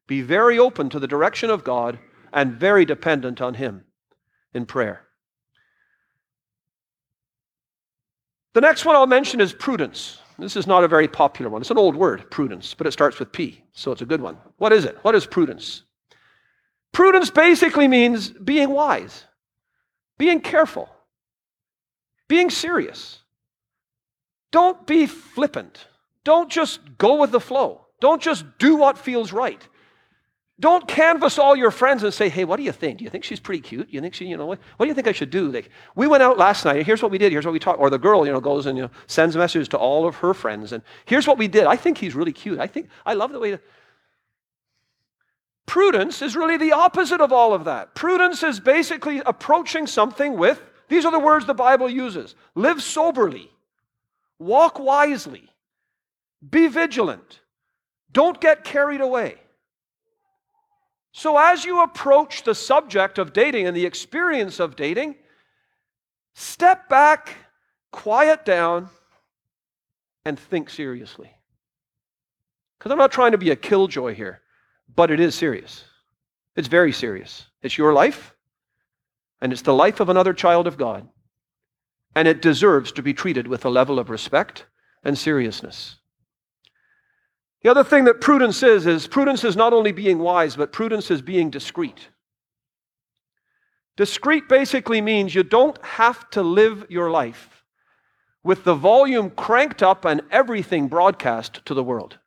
be 0.08 0.22
very 0.22 0.60
open 0.60 0.90
to 0.90 1.00
the 1.00 1.08
direction 1.08 1.50
of 1.50 1.64
God 1.64 2.00
and 2.32 2.54
very 2.54 2.86
dependent 2.86 3.42
on 3.42 3.56
Him 3.56 3.86
in 4.54 4.66
prayer. 4.66 5.02
The 8.54 8.62
next 8.62 8.86
one 8.86 8.96
I'll 8.96 9.08
mention 9.08 9.42
is 9.42 9.52
prudence. 9.52 10.20
This 10.38 10.56
is 10.56 10.68
not 10.68 10.84
a 10.84 10.88
very 10.88 11.08
popular 11.08 11.50
one. 11.50 11.62
It's 11.62 11.72
an 11.72 11.78
old 11.78 11.96
word, 11.96 12.30
prudence, 12.30 12.74
but 12.74 12.88
it 12.88 12.92
starts 12.92 13.20
with 13.20 13.32
P, 13.32 13.64
so 13.74 13.92
it's 13.92 14.02
a 14.02 14.06
good 14.06 14.22
one. 14.22 14.38
What 14.58 14.74
is 14.74 14.86
it? 14.86 14.98
What 15.02 15.16
is 15.16 15.26
prudence? 15.26 15.84
Prudence 16.92 17.30
basically 17.30 17.88
means 17.88 18.30
being 18.30 18.70
wise, 18.70 19.26
being 20.18 20.40
careful, 20.40 20.90
being 22.28 22.50
serious. 22.50 23.20
Don't 24.52 24.86
be 24.88 25.06
flippant. 25.06 25.88
Don't 26.24 26.50
just 26.50 26.80
go 26.98 27.20
with 27.20 27.32
the 27.32 27.40
flow. 27.40 27.86
Don't 28.00 28.22
just 28.22 28.46
do 28.58 28.76
what 28.76 28.98
feels 28.98 29.32
right. 29.32 29.62
Don't 30.58 30.88
canvass 30.88 31.38
all 31.38 31.54
your 31.56 31.72
friends 31.72 32.04
and 32.04 32.14
say, 32.14 32.30
hey, 32.30 32.46
what 32.46 32.56
do 32.56 32.64
you 32.64 32.72
think? 32.72 33.00
Do 33.00 33.04
you 33.04 33.10
think 33.10 33.26
she's 33.26 33.42
pretty 33.42 33.60
cute? 33.60 33.88
Do 33.88 33.94
you 33.94 34.00
think 34.00 34.14
she, 34.14 34.26
you 34.26 34.38
know, 34.38 34.46
what, 34.46 34.60
what 34.78 34.86
do 34.86 34.88
you 34.88 34.94
think 34.94 35.08
I 35.08 35.12
should 35.12 35.30
do? 35.30 35.52
Like, 35.52 35.70
we 35.96 36.08
went 36.08 36.24
out 36.24 36.38
last 36.38 36.64
night, 36.64 36.78
and 36.78 36.86
here's 36.86 37.02
what 37.02 37.12
we 37.12 37.18
did, 37.18 37.34
here's 37.34 37.46
what 37.46 37.52
we 37.52 37.60
talked. 37.60 37.80
Or 37.80 37.90
the 37.90 37.98
girl, 37.98 38.26
you 38.26 38.32
know, 38.32 38.40
goes 38.40 38.66
and 38.66 38.78
you 38.78 38.84
know, 38.84 38.92
sends 39.08 39.36
messages 39.36 39.68
to 39.70 39.78
all 39.78 40.08
of 40.08 40.16
her 40.16 40.34
friends, 40.34 40.72
and 40.72 40.82
here's 41.06 41.28
what 41.28 41.38
we 41.38 41.50
did. 41.50 41.66
I 41.66 41.76
think 41.76 41.98
he's 41.98 42.16
really 42.16 42.32
cute. 42.32 42.60
I 42.60 42.68
think, 42.68 42.88
I 43.06 43.16
love 43.16 43.34
the 43.34 43.40
way. 43.40 43.60
Prudence 45.66 46.22
is 46.22 46.38
really 46.38 46.56
the 46.56 46.72
opposite 46.72 47.20
of 47.20 47.34
all 47.34 47.54
of 47.54 47.66
that. 47.66 47.94
Prudence 47.94 48.42
is 48.42 48.62
basically 48.62 49.22
approaching 49.26 49.88
something 49.88 50.38
with, 50.38 50.62
these 50.88 51.04
are 51.04 51.12
the 51.12 51.20
words 51.20 51.46
the 51.46 51.54
Bible 51.54 51.90
uses 51.90 52.36
live 52.54 52.82
soberly, 52.82 53.52
walk 54.40 54.80
wisely, 54.80 55.50
be 56.48 56.68
vigilant, 56.68 57.42
don't 58.12 58.40
get 58.40 58.64
carried 58.64 59.02
away. 59.02 59.36
So, 61.12 61.38
as 61.38 61.64
you 61.64 61.82
approach 61.82 62.44
the 62.44 62.56
subject 62.56 63.18
of 63.18 63.32
dating 63.32 63.68
and 63.68 63.76
the 63.76 63.86
experience 63.86 64.60
of 64.60 64.76
dating, 64.76 65.16
step 66.34 66.90
back, 66.90 67.36
quiet 67.92 68.44
down, 68.44 68.90
and 70.26 70.38
think 70.38 70.70
seriously. 70.70 71.32
Because 72.78 72.92
I'm 72.92 72.98
not 72.98 73.14
trying 73.14 73.32
to 73.32 73.38
be 73.38 73.52
a 73.52 73.56
killjoy 73.56 74.14
here, 74.14 74.42
but 74.94 75.10
it 75.10 75.22
is 75.22 75.36
serious. 75.36 75.86
It's 76.56 76.68
very 76.68 76.92
serious. 76.92 77.46
It's 77.62 77.78
your 77.78 77.94
life, 77.94 78.36
and 79.42 79.54
it's 79.54 79.62
the 79.62 79.74
life 79.74 80.00
of 80.02 80.10
another 80.10 80.34
child 80.34 80.68
of 80.68 80.78
God. 80.78 81.08
And 82.16 82.28
it 82.28 82.42
deserves 82.42 82.92
to 82.94 83.02
be 83.02 83.14
treated 83.14 83.48
with 83.48 83.66
a 83.66 83.70
level 83.70 84.00
of 84.00 84.10
respect 84.10 84.66
and 85.04 85.18
seriousness. 85.18 85.98
The 87.62 87.72
other 87.72 87.84
thing 87.84 88.06
that 88.06 88.22
prudence 88.22 88.64
is, 88.64 88.86
is 88.86 89.08
prudence 89.08 89.44
is 89.44 89.56
not 89.56 89.74
only 89.74 89.92
being 89.92 90.20
wise, 90.20 90.56
but 90.56 90.72
prudence 90.72 91.12
is 91.12 91.22
being 91.22 91.50
discreet. 91.50 92.10
Discreet 93.98 94.48
basically 94.48 95.02
means 95.02 95.34
you 95.34 95.44
don't 95.44 95.84
have 95.84 96.30
to 96.32 96.44
live 96.44 96.86
your 96.90 97.10
life 97.10 97.64
with 98.44 98.64
the 98.64 98.76
volume 98.76 99.32
cranked 99.32 99.82
up 99.82 100.06
and 100.06 100.22
everything 100.30 100.88
broadcast 100.88 101.66
to 101.66 101.74
the 101.74 101.84
world 101.84 102.20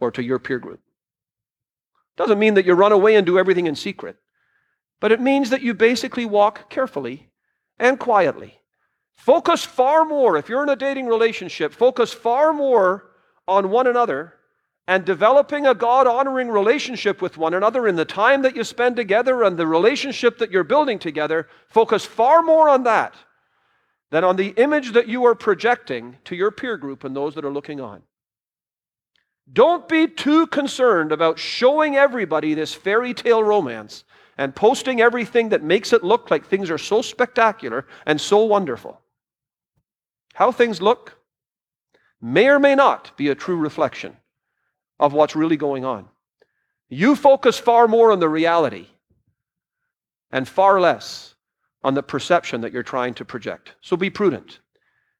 or 0.00 0.10
to 0.10 0.22
your 0.22 0.38
peer 0.38 0.58
group. 0.58 0.80
Doesn't 2.16 2.38
mean 2.38 2.54
that 2.54 2.64
you 2.64 2.72
run 2.72 2.92
away 2.92 3.16
and 3.16 3.26
do 3.26 3.38
everything 3.38 3.66
in 3.66 3.76
secret, 3.76 4.16
but 5.00 5.12
it 5.12 5.20
means 5.20 5.50
that 5.50 5.60
you 5.60 5.74
basically 5.74 6.24
walk 6.24 6.70
carefully 6.70 7.28
and 7.78 7.98
quietly. 7.98 8.61
Focus 9.16 9.64
far 9.64 10.04
more, 10.04 10.36
if 10.36 10.48
you're 10.48 10.62
in 10.62 10.68
a 10.68 10.76
dating 10.76 11.06
relationship, 11.06 11.72
focus 11.72 12.12
far 12.12 12.52
more 12.52 13.10
on 13.46 13.70
one 13.70 13.86
another 13.86 14.34
and 14.88 15.04
developing 15.04 15.66
a 15.66 15.74
God 15.74 16.06
honoring 16.06 16.48
relationship 16.48 17.22
with 17.22 17.38
one 17.38 17.54
another 17.54 17.86
in 17.86 17.94
the 17.94 18.04
time 18.04 18.42
that 18.42 18.56
you 18.56 18.64
spend 18.64 18.96
together 18.96 19.44
and 19.44 19.56
the 19.56 19.66
relationship 19.66 20.38
that 20.38 20.50
you're 20.50 20.64
building 20.64 20.98
together, 20.98 21.48
focus 21.68 22.04
far 22.04 22.42
more 22.42 22.68
on 22.68 22.82
that 22.82 23.14
than 24.10 24.24
on 24.24 24.36
the 24.36 24.48
image 24.56 24.92
that 24.92 25.08
you 25.08 25.24
are 25.24 25.34
projecting 25.34 26.16
to 26.24 26.34
your 26.34 26.50
peer 26.50 26.76
group 26.76 27.04
and 27.04 27.14
those 27.14 27.34
that 27.34 27.44
are 27.44 27.52
looking 27.52 27.80
on. 27.80 28.02
Don't 29.52 29.88
be 29.88 30.06
too 30.06 30.46
concerned 30.48 31.12
about 31.12 31.38
showing 31.38 31.96
everybody 31.96 32.54
this 32.54 32.74
fairy 32.74 33.14
tale 33.14 33.42
romance 33.42 34.04
and 34.38 34.54
posting 34.54 35.00
everything 35.00 35.50
that 35.50 35.62
makes 35.62 35.92
it 35.92 36.02
look 36.02 36.30
like 36.30 36.46
things 36.46 36.70
are 36.70 36.78
so 36.78 37.02
spectacular 37.02 37.86
and 38.06 38.20
so 38.20 38.44
wonderful. 38.44 39.00
How 40.32 40.52
things 40.52 40.82
look 40.82 41.18
may 42.20 42.48
or 42.48 42.58
may 42.58 42.74
not 42.74 43.16
be 43.16 43.28
a 43.28 43.34
true 43.34 43.56
reflection 43.56 44.16
of 44.98 45.12
what's 45.12 45.36
really 45.36 45.56
going 45.56 45.84
on. 45.84 46.08
You 46.88 47.16
focus 47.16 47.58
far 47.58 47.88
more 47.88 48.12
on 48.12 48.20
the 48.20 48.28
reality 48.28 48.86
and 50.30 50.48
far 50.48 50.80
less 50.80 51.34
on 51.82 51.94
the 51.94 52.02
perception 52.02 52.60
that 52.60 52.72
you're 52.72 52.82
trying 52.82 53.14
to 53.14 53.24
project. 53.24 53.74
So 53.80 53.96
be 53.96 54.10
prudent. 54.10 54.60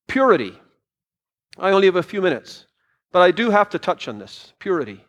Purity. 0.06 0.58
I 1.58 1.70
only 1.70 1.86
have 1.86 1.96
a 1.96 2.02
few 2.02 2.22
minutes. 2.22 2.66
But 3.10 3.20
I 3.20 3.30
do 3.30 3.50
have 3.50 3.68
to 3.70 3.78
touch 3.78 4.08
on 4.08 4.18
this 4.18 4.52
purity. 4.58 5.04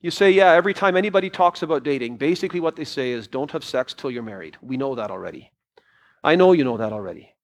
You 0.00 0.10
say, 0.10 0.30
yeah, 0.30 0.52
every 0.52 0.72
time 0.72 0.96
anybody 0.96 1.28
talks 1.28 1.62
about 1.62 1.82
dating, 1.82 2.16
basically 2.16 2.60
what 2.60 2.76
they 2.76 2.84
say 2.84 3.10
is 3.10 3.26
don't 3.26 3.50
have 3.50 3.64
sex 3.64 3.92
till 3.92 4.10
you're 4.10 4.22
married. 4.22 4.56
We 4.62 4.76
know 4.76 4.94
that 4.94 5.10
already. 5.10 5.50
I 6.22 6.36
know 6.36 6.52
you 6.52 6.64
know 6.64 6.76
that 6.76 6.92
already. 6.92 7.34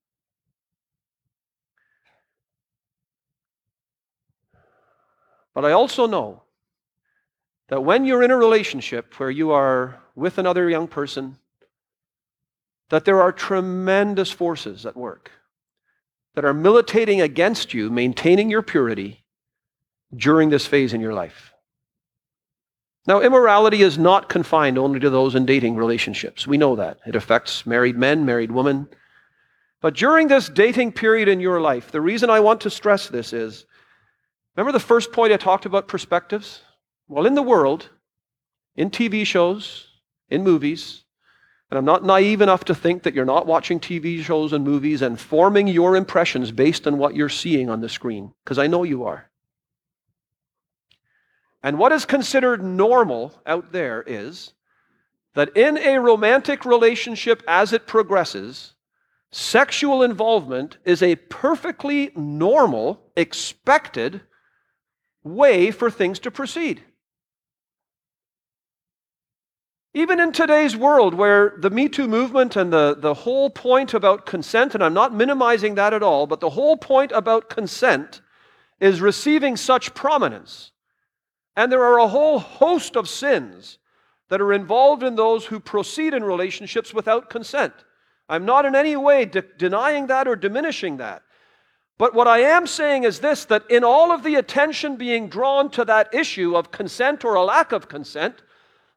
But 5.55 5.65
I 5.65 5.73
also 5.73 6.07
know 6.07 6.43
that 7.69 7.81
when 7.81 8.05
you're 8.05 8.23
in 8.23 8.31
a 8.31 8.37
relationship 8.37 9.19
where 9.19 9.31
you 9.31 9.53
are 9.53 10.01
with 10.15 10.39
another 10.39 10.69
young 10.69 10.87
person, 10.87 11.39
that 12.91 13.05
there 13.05 13.21
are 13.23 13.33
tremendous 13.33 14.31
forces 14.31 14.87
at 14.87 14.97
work 14.97 15.31
that 16.35 16.45
are 16.45 16.55
militating 16.55 17.23
against 17.23 17.73
you 17.73 17.91
maintaining 17.91 18.51
your 18.51 18.62
purity 18.62 19.25
during 20.15 20.51
this 20.51 20.67
phase 20.67 20.93
in 20.93 21.01
your 21.01 21.15
life. 21.15 21.56
Now, 23.07 23.21
immorality 23.21 23.83
is 23.83 23.99
not 23.99 24.29
confined 24.29 24.79
only 24.79 24.99
to 25.01 25.11
those 25.11 25.37
in 25.37 25.47
dating 25.47 25.77
relationships. 25.77 26.47
We 26.47 26.59
know 26.59 26.75
that. 26.77 26.99
It 27.07 27.14
affects 27.14 27.64
married 27.64 27.97
men, 27.97 28.25
married 28.25 28.51
women. 28.51 28.88
But 29.81 29.95
during 29.95 30.27
this 30.27 30.49
dating 30.49 30.92
period 30.92 31.29
in 31.29 31.38
your 31.38 31.61
life, 31.61 31.92
the 31.92 32.01
reason 32.01 32.31
I 32.31 32.40
want 32.40 32.62
to 32.62 32.71
stress 32.71 33.09
this 33.09 33.33
is 33.33 33.64
remember 34.57 34.73
the 34.73 34.81
first 34.81 35.12
point 35.12 35.33
I 35.33 35.37
talked 35.37 35.66
about 35.66 35.87
perspectives? 35.87 36.62
Well, 37.07 37.27
in 37.27 37.35
the 37.35 37.42
world, 37.42 37.90
in 38.75 38.90
TV 38.90 39.25
shows, 39.25 39.87
in 40.29 40.42
movies, 40.42 41.05
and 41.71 41.79
I'm 41.79 41.85
not 41.85 42.05
naive 42.05 42.40
enough 42.40 42.64
to 42.64 42.75
think 42.75 43.05
that 43.05 43.14
you're 43.14 43.25
not 43.25 43.47
watching 43.47 43.79
TV 43.79 44.23
shows 44.23 44.53
and 44.53 44.64
movies 44.64 45.03
and 45.03 45.21
forming 45.21 45.69
your 45.69 45.95
impressions 45.95 46.51
based 46.51 46.87
on 46.87 46.99
what 46.99 47.14
you're 47.14 47.29
seeing 47.29 47.71
on 47.71 47.81
the 47.81 47.88
screen, 47.88 48.33
because 48.45 48.59
I 48.59 48.66
know 48.66 48.83
you 48.83 49.05
are. 49.05 49.31
And 51.67 51.81
what 51.81 51.91
is 51.91 52.05
considered 52.05 52.63
normal 52.63 53.43
out 53.45 53.73
there 53.73 54.05
is 54.07 54.53
that 55.35 55.57
in 55.57 55.77
a 55.77 55.99
romantic 55.99 56.65
relationship 56.65 57.43
as 57.49 57.73
it 57.73 57.89
progresses, 57.89 58.75
sexual 59.33 60.05
involvement 60.05 60.79
is 60.85 61.03
a 61.03 61.17
perfectly 61.17 62.13
normal, 62.15 63.01
expected 63.17 64.21
way 65.25 65.73
for 65.73 65.91
things 65.91 66.21
to 66.21 66.31
proceed. 66.31 66.85
Even 69.93 70.21
in 70.21 70.31
today's 70.31 70.77
world, 70.77 71.15
where 71.15 71.55
the 71.59 71.71
Me 71.71 71.89
Too 71.89 72.07
movement 72.07 72.55
and 72.55 72.73
the, 72.73 72.95
the 72.97 73.15
whole 73.15 73.51
point 73.51 73.93
about 73.93 74.25
consent, 74.25 74.77
and 74.77 74.85
I'm 74.85 74.95
not 74.95 75.13
minimizing 75.13 75.75
that 75.75 75.93
at 75.93 76.05
all, 76.05 76.29
but 76.29 76.39
the 76.39 76.51
whole 76.51 76.77
point 76.77 77.11
about 77.11 77.51
consent 77.51 78.21
is 78.79 79.01
receiving 79.01 79.57
such 79.57 79.95
prominence. 79.95 80.71
And 81.57 81.73
there 81.73 81.85
are 81.85 81.99
a 81.99 82.09
whole 82.09 82.38
host 82.38 82.97
of 82.97 83.09
sins 83.09 83.79
that 84.29 84.40
are 84.40 84.53
involved 84.53 85.03
in 85.03 85.14
those 85.14 85.47
who 85.47 85.61
proceed 85.61 86.12
in 86.12 86.23
relationships 86.23 86.92
without 86.92 87.31
consent. 87.31 87.73
I'm 88.29 88.45
not 88.45 88.64
in 88.64 88.75
any 88.75 88.97
way 88.97 89.25
de- 89.25 89.42
denying 89.42 90.09
that 90.09 90.27
or 90.29 90.37
diminishing 90.37 90.97
that. 90.99 91.23
But 91.99 92.12
what 92.12 92.29
I 92.29 92.40
am 92.40 92.66
saying 92.66 93.05
is 93.05 93.21
this 93.21 93.45
that 93.47 93.71
in 93.71 93.85
all 93.85 94.12
of 94.12 94.23
the 94.23 94.35
attention 94.35 94.97
being 94.97 95.29
drawn 95.29 95.71
to 95.71 95.85
that 95.87 96.12
issue 96.12 96.57
of 96.57 96.71
consent 96.71 97.25
or 97.25 97.35
a 97.35 97.45
lack 97.45 97.73
of 97.73 97.88
consent, 97.88 98.42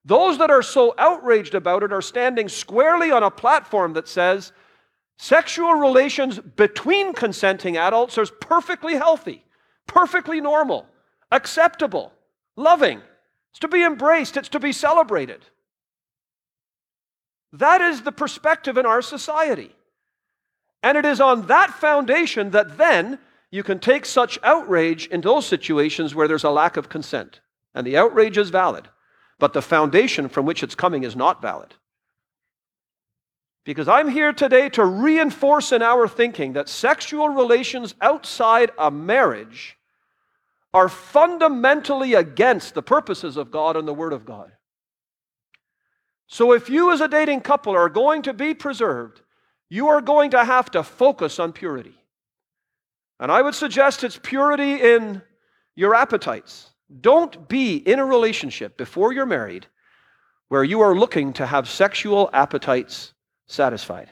those 0.04 0.38
that 0.39 0.50
are 0.50 0.63
so 0.63 0.95
outraged 0.98 1.56
about 1.56 1.84
it 1.84 1.93
are 1.93 2.02
standing 2.02 2.50
squarely 2.50 3.12
on 3.12 3.24
a 3.24 3.32
platform 3.32 3.93
that 3.93 4.08
says 4.08 4.52
sexual 5.17 5.76
relations 5.76 6.39
between 6.39 7.13
consenting 7.13 7.78
adults 7.78 8.17
are 8.17 8.26
perfectly 8.26 8.95
healthy, 8.95 9.45
perfectly 9.88 10.41
normal, 10.41 10.88
acceptable, 11.32 12.12
loving. 12.60 13.02
It's 13.52 13.60
to 13.60 13.67
be 13.67 13.84
embraced, 13.84 14.38
it's 14.38 14.50
to 14.50 14.60
be 14.60 14.72
celebrated. 14.72 15.45
That 17.54 17.82
is 17.82 18.02
the 18.02 18.12
perspective 18.12 18.78
in 18.78 18.86
our 18.86 19.02
society. 19.02 19.76
And 20.84 20.98
it 20.98 21.06
is 21.06 21.19
on 21.19 21.48
that 21.48 21.72
foundation 21.72 22.52
that 22.52 22.78
then 22.78 23.19
you 23.52 23.63
can 23.63 23.80
take 23.80 24.06
such 24.06 24.38
outrage 24.43 25.08
in 25.08 25.22
those 25.22 25.48
situations 25.48 26.13
where 26.13 26.28
there's 26.28 26.43
a 26.43 26.52
lack 26.52 26.78
of 26.78 26.89
consent. 26.89 27.39
And 27.74 27.86
the 27.88 27.98
outrage 27.98 28.38
is 28.38 28.50
valid 28.50 28.88
but 29.39 29.54
the 29.54 29.62
foundation 29.62 30.30
from 30.30 30.45
which 30.45 30.62
it's 30.62 30.76
coming 30.76 31.04
is 31.04 31.15
not 31.15 31.41
valid. 31.41 31.74
Because 33.65 33.88
I'm 33.88 34.10
here 34.10 34.34
today 34.34 34.69
to 34.69 34.86
reinforce 34.86 35.72
in 35.72 35.82
our 35.82 36.08
thinking 36.08 36.54
that 36.54 36.69
sexual 36.69 37.30
relations 37.30 37.95
outside 38.02 38.72
a 38.78 38.91
marriage 38.91 39.78
are 40.74 40.90
fundamentally 40.90 42.14
against 42.14 42.74
the 42.74 42.82
purposes 42.82 43.38
of 43.38 43.52
God 43.52 43.76
and 43.76 43.88
the 43.88 43.94
Word 43.94 44.14
of 44.14 44.26
God. 44.26 44.52
So 46.28 46.54
if 46.54 46.70
you, 46.70 46.92
as 46.92 47.02
a 47.02 47.08
dating 47.08 47.42
couple, 47.42 47.74
are 47.74 47.90
going 47.90 48.22
to 48.24 48.34
be 48.34 48.54
preserved, 48.54 49.22
you 49.70 49.88
are 49.88 50.02
going 50.02 50.32
to 50.32 50.46
have 50.46 50.70
to 50.72 50.84
focus 50.84 51.40
on 51.40 51.54
purity. 51.54 51.96
And 53.20 53.32
I 53.32 53.42
would 53.42 53.56
suggest 53.56 54.04
it's 54.04 54.20
purity 54.22 54.76
in 54.76 55.22
your 55.76 55.96
appetites. 55.96 56.70
Don't 57.02 57.48
be 57.48 57.78
in 57.78 58.00
a 58.00 58.06
relationship 58.06 58.78
before 58.78 59.12
you're 59.12 59.26
married 59.26 59.68
where 60.50 60.64
you 60.64 60.82
are 60.82 60.96
looking 60.96 61.34
to 61.34 61.46
have 61.46 61.70
sexual 61.70 62.30
appetites 62.34 63.14
satisfied. 63.48 64.10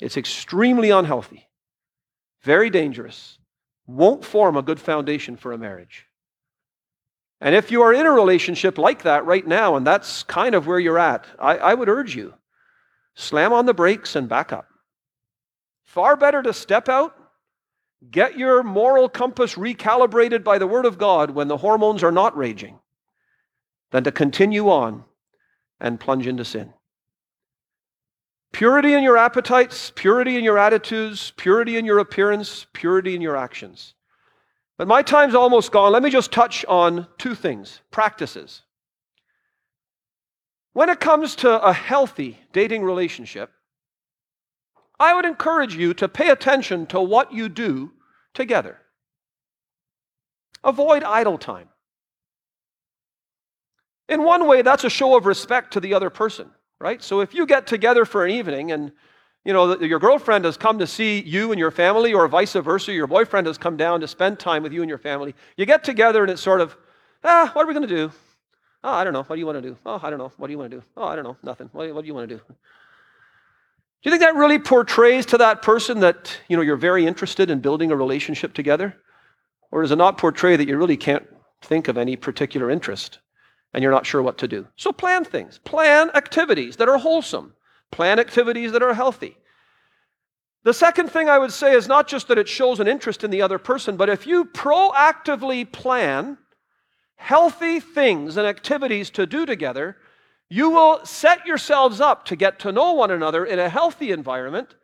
It's 0.00 0.16
extremely 0.16 0.90
unhealthy, 0.90 1.48
very 2.42 2.70
dangerous, 2.70 3.38
won't 3.86 4.24
form 4.24 4.56
a 4.56 4.62
good 4.62 4.80
foundation 4.80 5.36
for 5.36 5.52
a 5.52 5.58
marriage. 5.58 6.06
And 7.40 7.54
if 7.54 7.70
you 7.70 7.82
are 7.82 7.92
in 7.92 8.06
a 8.06 8.12
relationship 8.12 8.78
like 8.78 9.02
that 9.02 9.26
right 9.26 9.46
now, 9.46 9.76
and 9.76 9.86
that's 9.86 10.22
kind 10.22 10.54
of 10.54 10.66
where 10.66 10.78
you're 10.78 10.98
at, 10.98 11.26
I, 11.38 11.56
I 11.58 11.74
would 11.74 11.88
urge 11.88 12.14
you 12.14 12.34
slam 13.14 13.52
on 13.52 13.66
the 13.66 13.74
brakes 13.74 14.16
and 14.16 14.28
back 14.28 14.52
up. 14.52 14.68
Far 15.84 16.16
better 16.16 16.42
to 16.42 16.52
step 16.52 16.88
out 16.88 17.14
Get 18.10 18.36
your 18.36 18.62
moral 18.62 19.08
compass 19.08 19.54
recalibrated 19.54 20.42
by 20.42 20.58
the 20.58 20.66
Word 20.66 20.86
of 20.86 20.98
God 20.98 21.30
when 21.30 21.48
the 21.48 21.58
hormones 21.58 22.02
are 22.02 22.10
not 22.10 22.36
raging 22.36 22.80
than 23.90 24.02
to 24.04 24.10
continue 24.10 24.68
on 24.68 25.04
and 25.80 26.00
plunge 26.00 26.26
into 26.26 26.44
sin. 26.44 26.74
Purity 28.52 28.92
in 28.94 29.02
your 29.02 29.16
appetites, 29.16 29.92
purity 29.94 30.36
in 30.36 30.44
your 30.44 30.58
attitudes, 30.58 31.32
purity 31.36 31.78
in 31.78 31.84
your 31.84 31.98
appearance, 31.98 32.66
purity 32.72 33.14
in 33.14 33.20
your 33.22 33.36
actions. 33.36 33.94
But 34.76 34.88
my 34.88 35.02
time's 35.02 35.34
almost 35.34 35.72
gone. 35.72 35.92
Let 35.92 36.02
me 36.02 36.10
just 36.10 36.32
touch 36.32 36.64
on 36.66 37.06
two 37.18 37.34
things 37.34 37.80
practices. 37.90 38.62
When 40.74 40.88
it 40.88 41.00
comes 41.00 41.36
to 41.36 41.62
a 41.62 41.72
healthy 41.72 42.38
dating 42.52 42.82
relationship, 42.82 43.50
I 44.98 45.14
would 45.14 45.24
encourage 45.24 45.74
you 45.74 45.94
to 45.94 46.08
pay 46.08 46.30
attention 46.30 46.86
to 46.86 47.00
what 47.00 47.32
you 47.32 47.48
do 47.48 47.92
together. 48.34 48.78
Avoid 50.64 51.02
idle 51.02 51.38
time. 51.38 51.68
In 54.08 54.24
one 54.24 54.46
way, 54.46 54.62
that's 54.62 54.84
a 54.84 54.90
show 54.90 55.16
of 55.16 55.26
respect 55.26 55.72
to 55.72 55.80
the 55.80 55.94
other 55.94 56.10
person, 56.10 56.50
right? 56.82 57.02
So 57.02 57.20
if 57.20 57.32
you 57.32 57.46
get 57.46 57.66
together 57.66 58.04
for 58.04 58.24
an 58.24 58.32
evening 58.32 58.72
and 58.72 58.92
you 59.44 59.52
know, 59.52 59.76
your 59.80 59.98
girlfriend 59.98 60.44
has 60.44 60.56
come 60.56 60.78
to 60.78 60.86
see 60.86 61.20
you 61.20 61.50
and 61.50 61.58
your 61.58 61.72
family, 61.72 62.14
or 62.14 62.28
vice 62.28 62.52
versa, 62.52 62.92
your 62.92 63.08
boyfriend 63.08 63.46
has 63.48 63.58
come 63.58 63.76
down 63.76 64.00
to 64.00 64.06
spend 64.08 64.38
time 64.38 64.62
with 64.62 64.72
you 64.72 64.82
and 64.82 64.88
your 64.88 64.98
family. 64.98 65.34
You 65.56 65.66
get 65.66 65.82
together 65.82 66.22
and 66.22 66.30
it's 66.30 66.42
sort 66.42 66.60
of, 66.60 66.76
ah, 67.24 67.50
what 67.52 67.64
are 67.64 67.66
we 67.66 67.74
going 67.74 67.88
to 67.88 67.94
do? 67.94 68.12
Oh, 68.84 68.92
I 68.92 69.02
don't 69.02 69.12
know. 69.12 69.24
What 69.24 69.36
do 69.36 69.40
you 69.40 69.46
want 69.46 69.60
to 69.60 69.68
do? 69.68 69.76
Oh, 69.84 69.98
I 70.00 70.10
don't 70.10 70.18
know. 70.18 70.32
What 70.36 70.46
do 70.46 70.52
you 70.52 70.58
want 70.58 70.70
to 70.70 70.76
do? 70.76 70.84
Oh, 70.96 71.06
I 71.06 71.16
don't 71.16 71.24
know. 71.24 71.36
Nothing. 71.42 71.70
What, 71.72 71.92
what 71.92 72.02
do 72.02 72.06
you 72.06 72.14
want 72.14 72.28
to 72.28 72.36
do? 72.36 72.42
Do 72.46 72.54
you 74.10 74.10
think 74.10 74.22
that 74.22 74.34
really 74.34 74.58
portrays 74.58 75.26
to 75.26 75.38
that 75.38 75.62
person 75.62 76.00
that, 76.00 76.36
you 76.48 76.56
know, 76.56 76.62
you're 76.62 76.76
very 76.76 77.06
interested 77.06 77.50
in 77.50 77.60
building 77.60 77.90
a 77.90 77.96
relationship 77.96 78.54
together? 78.54 78.96
Or 79.72 79.82
does 79.82 79.90
it 79.90 79.96
not 79.96 80.18
portray 80.18 80.56
that 80.56 80.68
you 80.68 80.76
really 80.76 80.96
can't 80.96 81.26
think 81.62 81.88
of 81.88 81.98
any 81.98 82.14
particular 82.16 82.70
interest 82.70 83.18
and 83.72 83.82
you're 83.82 83.92
not 83.92 84.06
sure 84.06 84.22
what 84.22 84.38
to 84.38 84.48
do? 84.48 84.66
So 84.76 84.92
plan 84.92 85.24
things. 85.24 85.58
Plan 85.58 86.10
activities 86.14 86.76
that 86.76 86.88
are 86.88 86.98
wholesome. 86.98 87.54
Plan 87.90 88.18
activities 88.18 88.72
that 88.72 88.82
are 88.82 88.94
healthy. 88.94 89.36
The 90.64 90.74
second 90.74 91.10
thing 91.10 91.28
I 91.28 91.38
would 91.38 91.52
say 91.52 91.74
is 91.74 91.88
not 91.88 92.06
just 92.06 92.28
that 92.28 92.38
it 92.38 92.48
shows 92.48 92.78
an 92.78 92.86
interest 92.86 93.24
in 93.24 93.30
the 93.30 93.42
other 93.42 93.58
person, 93.58 93.96
but 93.96 94.08
if 94.08 94.26
you 94.26 94.44
proactively 94.44 95.70
plan 95.70 96.38
healthy 97.16 97.80
things 97.80 98.36
and 98.36 98.46
activities 98.46 99.10
to 99.10 99.26
do 99.26 99.44
together, 99.44 99.96
you 100.48 100.70
will 100.70 101.04
set 101.04 101.46
yourselves 101.46 102.00
up 102.00 102.24
to 102.26 102.36
get 102.36 102.58
to 102.60 102.72
know 102.72 102.92
one 102.92 103.10
another 103.10 103.44
in 103.44 103.58
a 103.58 103.68
healthy 103.68 104.12
environment 104.12 104.74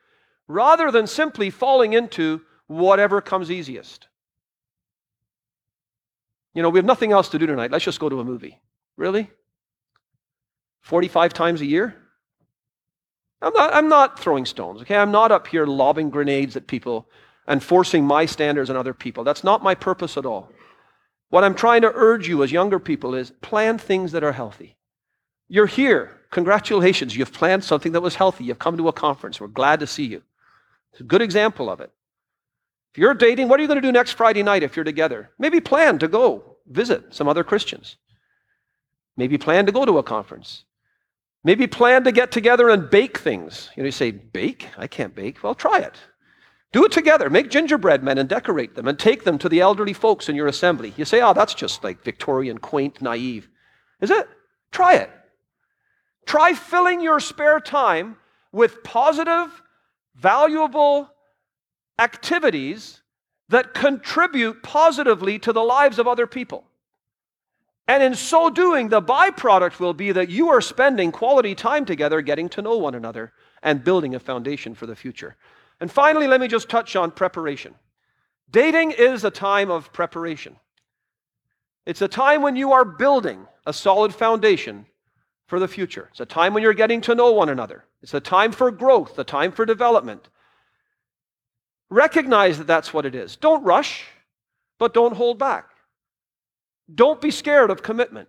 rather 0.48 0.90
than 0.90 1.06
simply 1.06 1.50
falling 1.50 1.92
into 1.92 2.40
whatever 2.66 3.20
comes 3.20 3.50
easiest. 3.50 4.08
You 6.54 6.62
know, 6.62 6.70
we 6.70 6.78
have 6.78 6.86
nothing 6.86 7.12
else 7.12 7.28
to 7.28 7.38
do 7.38 7.46
tonight. 7.46 7.70
Let's 7.70 7.84
just 7.84 8.00
go 8.00 8.08
to 8.08 8.20
a 8.20 8.24
movie. 8.24 8.58
Really? 8.98 9.30
45 10.80 11.32
times 11.32 11.60
a 11.60 11.66
year? 11.66 11.94
I'm 13.40 13.52
not, 13.54 13.72
I'm 13.72 13.88
not 13.88 14.18
throwing 14.18 14.44
stones, 14.44 14.82
okay? 14.82 14.96
I'm 14.96 15.12
not 15.12 15.30
up 15.30 15.46
here 15.46 15.64
lobbing 15.64 16.10
grenades 16.10 16.56
at 16.56 16.66
people 16.66 17.08
and 17.46 17.62
forcing 17.62 18.04
my 18.04 18.26
standards 18.26 18.68
on 18.68 18.76
other 18.76 18.92
people. 18.92 19.22
That's 19.22 19.44
not 19.44 19.62
my 19.62 19.76
purpose 19.76 20.16
at 20.16 20.26
all. 20.26 20.50
What 21.30 21.44
I'm 21.44 21.54
trying 21.54 21.82
to 21.82 21.92
urge 21.94 22.26
you 22.26 22.42
as 22.42 22.50
younger 22.50 22.80
people 22.80 23.14
is 23.14 23.30
plan 23.40 23.78
things 23.78 24.10
that 24.12 24.24
are 24.24 24.32
healthy. 24.32 24.76
You're 25.46 25.66
here. 25.66 26.18
Congratulations. 26.32 27.16
You've 27.16 27.32
planned 27.32 27.62
something 27.62 27.92
that 27.92 28.00
was 28.00 28.16
healthy. 28.16 28.44
You've 28.44 28.58
come 28.58 28.76
to 28.78 28.88
a 28.88 28.92
conference. 28.92 29.40
We're 29.40 29.46
glad 29.46 29.80
to 29.80 29.86
see 29.86 30.06
you. 30.06 30.22
It's 30.92 31.00
a 31.00 31.04
good 31.04 31.22
example 31.22 31.70
of 31.70 31.80
it. 31.80 31.92
If 32.92 32.98
you're 32.98 33.14
dating, 33.14 33.48
what 33.48 33.60
are 33.60 33.62
you 33.62 33.68
going 33.68 33.80
to 33.80 33.86
do 33.86 33.92
next 33.92 34.12
Friday 34.12 34.42
night 34.42 34.64
if 34.64 34.74
you're 34.74 34.84
together? 34.84 35.30
Maybe 35.38 35.60
plan 35.60 36.00
to 36.00 36.08
go 36.08 36.56
visit 36.66 37.14
some 37.14 37.28
other 37.28 37.44
Christians. 37.44 37.96
Maybe 39.18 39.36
plan 39.36 39.66
to 39.66 39.72
go 39.72 39.84
to 39.84 39.98
a 39.98 40.02
conference. 40.02 40.64
Maybe 41.42 41.66
plan 41.66 42.04
to 42.04 42.12
get 42.12 42.30
together 42.30 42.70
and 42.70 42.88
bake 42.88 43.18
things. 43.18 43.68
You 43.76 43.82
know, 43.82 43.86
you 43.86 43.92
say, 43.92 44.12
bake? 44.12 44.68
I 44.78 44.86
can't 44.86 45.14
bake. 45.14 45.42
Well, 45.42 45.56
try 45.56 45.80
it. 45.80 45.94
Do 46.72 46.84
it 46.84 46.92
together. 46.92 47.28
Make 47.28 47.50
gingerbread 47.50 48.02
men 48.02 48.18
and 48.18 48.28
decorate 48.28 48.76
them 48.76 48.86
and 48.86 48.96
take 48.96 49.24
them 49.24 49.36
to 49.38 49.48
the 49.48 49.60
elderly 49.60 49.92
folks 49.92 50.28
in 50.28 50.36
your 50.36 50.46
assembly. 50.46 50.94
You 50.96 51.04
say, 51.04 51.20
oh, 51.20 51.32
that's 51.32 51.54
just 51.54 51.82
like 51.82 52.04
Victorian, 52.04 52.58
quaint, 52.58 53.02
naive. 53.02 53.48
Is 54.00 54.10
it? 54.10 54.28
Try 54.70 54.94
it. 54.94 55.10
Try 56.26 56.54
filling 56.54 57.00
your 57.00 57.18
spare 57.18 57.58
time 57.58 58.16
with 58.52 58.84
positive, 58.84 59.62
valuable 60.14 61.10
activities 61.98 63.00
that 63.48 63.74
contribute 63.74 64.62
positively 64.62 65.38
to 65.40 65.52
the 65.52 65.62
lives 65.62 65.98
of 65.98 66.06
other 66.06 66.26
people. 66.26 66.64
And 67.88 68.02
in 68.02 68.14
so 68.14 68.50
doing, 68.50 68.90
the 68.90 69.00
byproduct 69.00 69.80
will 69.80 69.94
be 69.94 70.12
that 70.12 70.28
you 70.28 70.50
are 70.50 70.60
spending 70.60 71.10
quality 71.10 71.54
time 71.54 71.86
together 71.86 72.20
getting 72.20 72.50
to 72.50 72.62
know 72.62 72.76
one 72.76 72.94
another 72.94 73.32
and 73.62 73.82
building 73.82 74.14
a 74.14 74.20
foundation 74.20 74.74
for 74.74 74.86
the 74.86 74.94
future. 74.94 75.36
And 75.80 75.90
finally, 75.90 76.28
let 76.28 76.40
me 76.40 76.48
just 76.48 76.68
touch 76.68 76.96
on 76.96 77.10
preparation. 77.10 77.74
Dating 78.50 78.90
is 78.90 79.24
a 79.24 79.30
time 79.30 79.70
of 79.70 79.90
preparation. 79.92 80.56
It's 81.86 82.02
a 82.02 82.08
time 82.08 82.42
when 82.42 82.56
you 82.56 82.72
are 82.72 82.84
building 82.84 83.46
a 83.64 83.72
solid 83.72 84.14
foundation 84.14 84.84
for 85.46 85.58
the 85.58 85.68
future. 85.68 86.08
It's 86.10 86.20
a 86.20 86.26
time 86.26 86.52
when 86.52 86.62
you're 86.62 86.74
getting 86.74 87.00
to 87.02 87.14
know 87.14 87.32
one 87.32 87.48
another. 87.48 87.86
It's 88.02 88.12
a 88.12 88.20
time 88.20 88.52
for 88.52 88.70
growth, 88.70 89.18
a 89.18 89.24
time 89.24 89.50
for 89.50 89.64
development. 89.64 90.28
Recognize 91.88 92.58
that 92.58 92.66
that's 92.66 92.92
what 92.92 93.06
it 93.06 93.14
is. 93.14 93.36
Don't 93.36 93.64
rush, 93.64 94.04
but 94.78 94.92
don't 94.92 95.16
hold 95.16 95.38
back. 95.38 95.70
Don't 96.92 97.20
be 97.20 97.30
scared 97.30 97.70
of 97.70 97.82
commitment. 97.82 98.28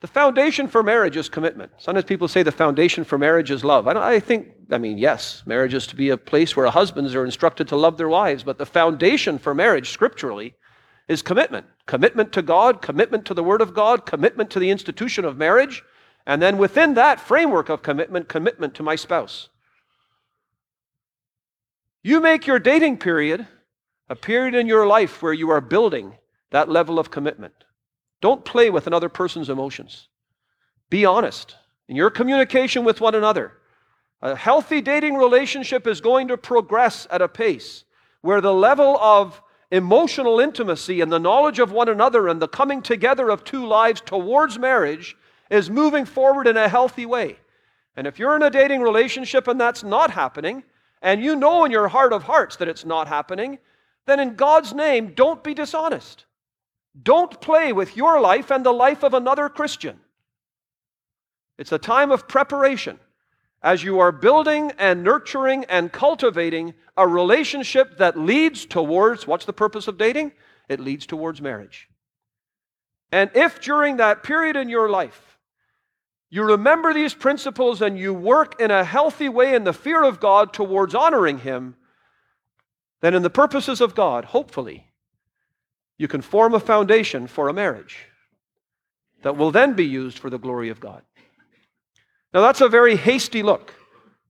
The 0.00 0.06
foundation 0.06 0.68
for 0.68 0.82
marriage 0.82 1.16
is 1.16 1.28
commitment. 1.28 1.72
Sometimes 1.78 2.04
people 2.04 2.28
say 2.28 2.42
the 2.42 2.52
foundation 2.52 3.02
for 3.02 3.18
marriage 3.18 3.50
is 3.50 3.64
love. 3.64 3.88
I, 3.88 4.14
I, 4.14 4.20
think, 4.20 4.48
I 4.70 4.78
mean, 4.78 4.98
yes, 4.98 5.42
marriage 5.46 5.74
is 5.74 5.86
to 5.88 5.96
be 5.96 6.10
a 6.10 6.16
place 6.16 6.54
where 6.54 6.66
husbands 6.66 7.14
are 7.14 7.24
instructed 7.24 7.68
to 7.68 7.76
love 7.76 7.96
their 7.96 8.08
wives, 8.08 8.42
but 8.42 8.58
the 8.58 8.66
foundation 8.66 9.38
for 9.38 9.54
marriage 9.54 9.90
scripturally 9.90 10.54
is 11.08 11.22
commitment 11.22 11.66
commitment 11.86 12.32
to 12.32 12.42
God, 12.42 12.82
commitment 12.82 13.24
to 13.26 13.34
the 13.34 13.44
Word 13.44 13.60
of 13.60 13.72
God, 13.72 14.06
commitment 14.06 14.50
to 14.50 14.58
the 14.58 14.70
institution 14.70 15.24
of 15.24 15.36
marriage, 15.36 15.84
and 16.26 16.42
then 16.42 16.58
within 16.58 16.94
that 16.94 17.20
framework 17.20 17.68
of 17.68 17.82
commitment, 17.82 18.28
commitment 18.28 18.74
to 18.74 18.82
my 18.82 18.96
spouse. 18.96 19.48
You 22.02 22.20
make 22.20 22.46
your 22.46 22.58
dating 22.58 22.98
period 22.98 23.46
a 24.08 24.16
period 24.16 24.54
in 24.54 24.66
your 24.66 24.86
life 24.86 25.22
where 25.22 25.32
you 25.32 25.50
are 25.50 25.60
building 25.60 26.16
that 26.50 26.68
level 26.68 26.98
of 26.98 27.10
commitment. 27.10 27.54
Don't 28.20 28.44
play 28.44 28.70
with 28.70 28.86
another 28.86 29.08
person's 29.08 29.50
emotions. 29.50 30.08
Be 30.90 31.04
honest 31.04 31.56
in 31.88 31.96
your 31.96 32.10
communication 32.10 32.84
with 32.84 33.00
one 33.00 33.14
another. 33.14 33.52
A 34.22 34.34
healthy 34.34 34.80
dating 34.80 35.14
relationship 35.14 35.86
is 35.86 36.00
going 36.00 36.28
to 36.28 36.36
progress 36.36 37.06
at 37.10 37.22
a 37.22 37.28
pace 37.28 37.84
where 38.22 38.40
the 38.40 38.54
level 38.54 38.98
of 38.98 39.42
emotional 39.70 40.40
intimacy 40.40 41.00
and 41.00 41.12
the 41.12 41.18
knowledge 41.18 41.58
of 41.58 41.72
one 41.72 41.88
another 41.88 42.28
and 42.28 42.40
the 42.40 42.48
coming 42.48 42.82
together 42.82 43.30
of 43.30 43.44
two 43.44 43.66
lives 43.66 44.00
towards 44.00 44.58
marriage 44.58 45.16
is 45.50 45.70
moving 45.70 46.04
forward 46.04 46.46
in 46.46 46.56
a 46.56 46.68
healthy 46.68 47.06
way. 47.06 47.36
And 47.96 48.06
if 48.06 48.18
you're 48.18 48.36
in 48.36 48.42
a 48.42 48.50
dating 48.50 48.80
relationship 48.80 49.48
and 49.48 49.60
that's 49.60 49.82
not 49.82 50.10
happening, 50.10 50.64
and 51.02 51.22
you 51.22 51.36
know 51.36 51.64
in 51.64 51.70
your 51.70 51.88
heart 51.88 52.12
of 52.12 52.24
hearts 52.24 52.56
that 52.56 52.68
it's 52.68 52.84
not 52.84 53.08
happening, 53.08 53.58
then 54.06 54.20
in 54.20 54.34
God's 54.34 54.72
name, 54.72 55.14
don't 55.14 55.42
be 55.42 55.54
dishonest. 55.54 56.25
Don't 57.00 57.40
play 57.40 57.72
with 57.72 57.96
your 57.96 58.20
life 58.20 58.50
and 58.50 58.64
the 58.64 58.72
life 58.72 59.02
of 59.02 59.14
another 59.14 59.48
Christian. 59.48 60.00
It's 61.58 61.72
a 61.72 61.78
time 61.78 62.10
of 62.10 62.28
preparation 62.28 62.98
as 63.62 63.82
you 63.82 63.98
are 63.98 64.12
building 64.12 64.72
and 64.78 65.02
nurturing 65.02 65.64
and 65.64 65.92
cultivating 65.92 66.74
a 66.96 67.06
relationship 67.06 67.98
that 67.98 68.18
leads 68.18 68.64
towards 68.64 69.26
what's 69.26 69.44
the 69.44 69.52
purpose 69.52 69.88
of 69.88 69.98
dating? 69.98 70.32
It 70.68 70.80
leads 70.80 71.06
towards 71.06 71.40
marriage. 71.40 71.88
And 73.12 73.30
if 73.34 73.60
during 73.60 73.96
that 73.96 74.22
period 74.22 74.56
in 74.56 74.68
your 74.68 74.88
life 74.88 75.26
you 76.28 76.42
remember 76.42 76.92
these 76.92 77.14
principles 77.14 77.80
and 77.80 77.98
you 77.98 78.12
work 78.12 78.60
in 78.60 78.70
a 78.70 78.84
healthy 78.84 79.28
way 79.28 79.54
in 79.54 79.64
the 79.64 79.72
fear 79.72 80.02
of 80.02 80.20
God 80.20 80.52
towards 80.52 80.94
honoring 80.94 81.38
Him, 81.38 81.76
then 83.00 83.14
in 83.14 83.22
the 83.22 83.30
purposes 83.30 83.80
of 83.80 83.94
God, 83.94 84.26
hopefully, 84.26 84.85
you 85.98 86.08
can 86.08 86.20
form 86.20 86.54
a 86.54 86.60
foundation 86.60 87.26
for 87.26 87.48
a 87.48 87.52
marriage 87.52 88.06
that 89.22 89.36
will 89.36 89.50
then 89.50 89.74
be 89.74 89.84
used 89.84 90.18
for 90.18 90.30
the 90.30 90.38
glory 90.38 90.68
of 90.68 90.80
God. 90.80 91.02
Now, 92.34 92.42
that's 92.42 92.60
a 92.60 92.68
very 92.68 92.96
hasty 92.96 93.42
look 93.42 93.74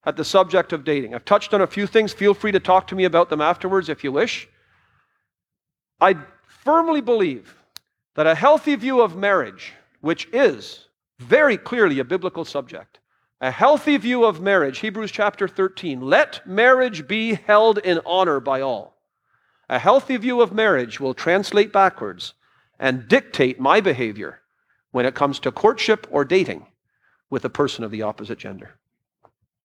at 0.04 0.16
the 0.16 0.24
subject 0.24 0.72
of 0.72 0.84
dating. 0.84 1.14
I've 1.14 1.24
touched 1.24 1.52
on 1.52 1.60
a 1.60 1.66
few 1.66 1.86
things. 1.86 2.12
Feel 2.12 2.34
free 2.34 2.52
to 2.52 2.60
talk 2.60 2.86
to 2.88 2.94
me 2.94 3.04
about 3.04 3.28
them 3.28 3.40
afterwards 3.40 3.88
if 3.88 4.04
you 4.04 4.12
wish. 4.12 4.48
I 6.00 6.16
firmly 6.46 7.00
believe 7.00 7.56
that 8.14 8.26
a 8.26 8.34
healthy 8.34 8.76
view 8.76 9.00
of 9.00 9.16
marriage, 9.16 9.72
which 10.00 10.28
is 10.32 10.88
very 11.18 11.56
clearly 11.56 11.98
a 11.98 12.04
biblical 12.04 12.44
subject, 12.44 13.00
a 13.40 13.50
healthy 13.50 13.96
view 13.96 14.24
of 14.24 14.40
marriage, 14.40 14.78
Hebrews 14.78 15.10
chapter 15.10 15.48
13, 15.48 16.00
let 16.00 16.46
marriage 16.46 17.06
be 17.06 17.34
held 17.34 17.78
in 17.78 18.00
honor 18.06 18.40
by 18.40 18.60
all. 18.60 18.95
A 19.68 19.78
healthy 19.78 20.16
view 20.16 20.40
of 20.40 20.52
marriage 20.52 21.00
will 21.00 21.14
translate 21.14 21.72
backwards 21.72 22.34
and 22.78 23.08
dictate 23.08 23.58
my 23.58 23.80
behavior 23.80 24.42
when 24.92 25.06
it 25.06 25.14
comes 25.14 25.40
to 25.40 25.50
courtship 25.50 26.06
or 26.10 26.24
dating 26.24 26.66
with 27.30 27.44
a 27.44 27.50
person 27.50 27.82
of 27.82 27.90
the 27.90 28.02
opposite 28.02 28.38
gender. 28.38 28.78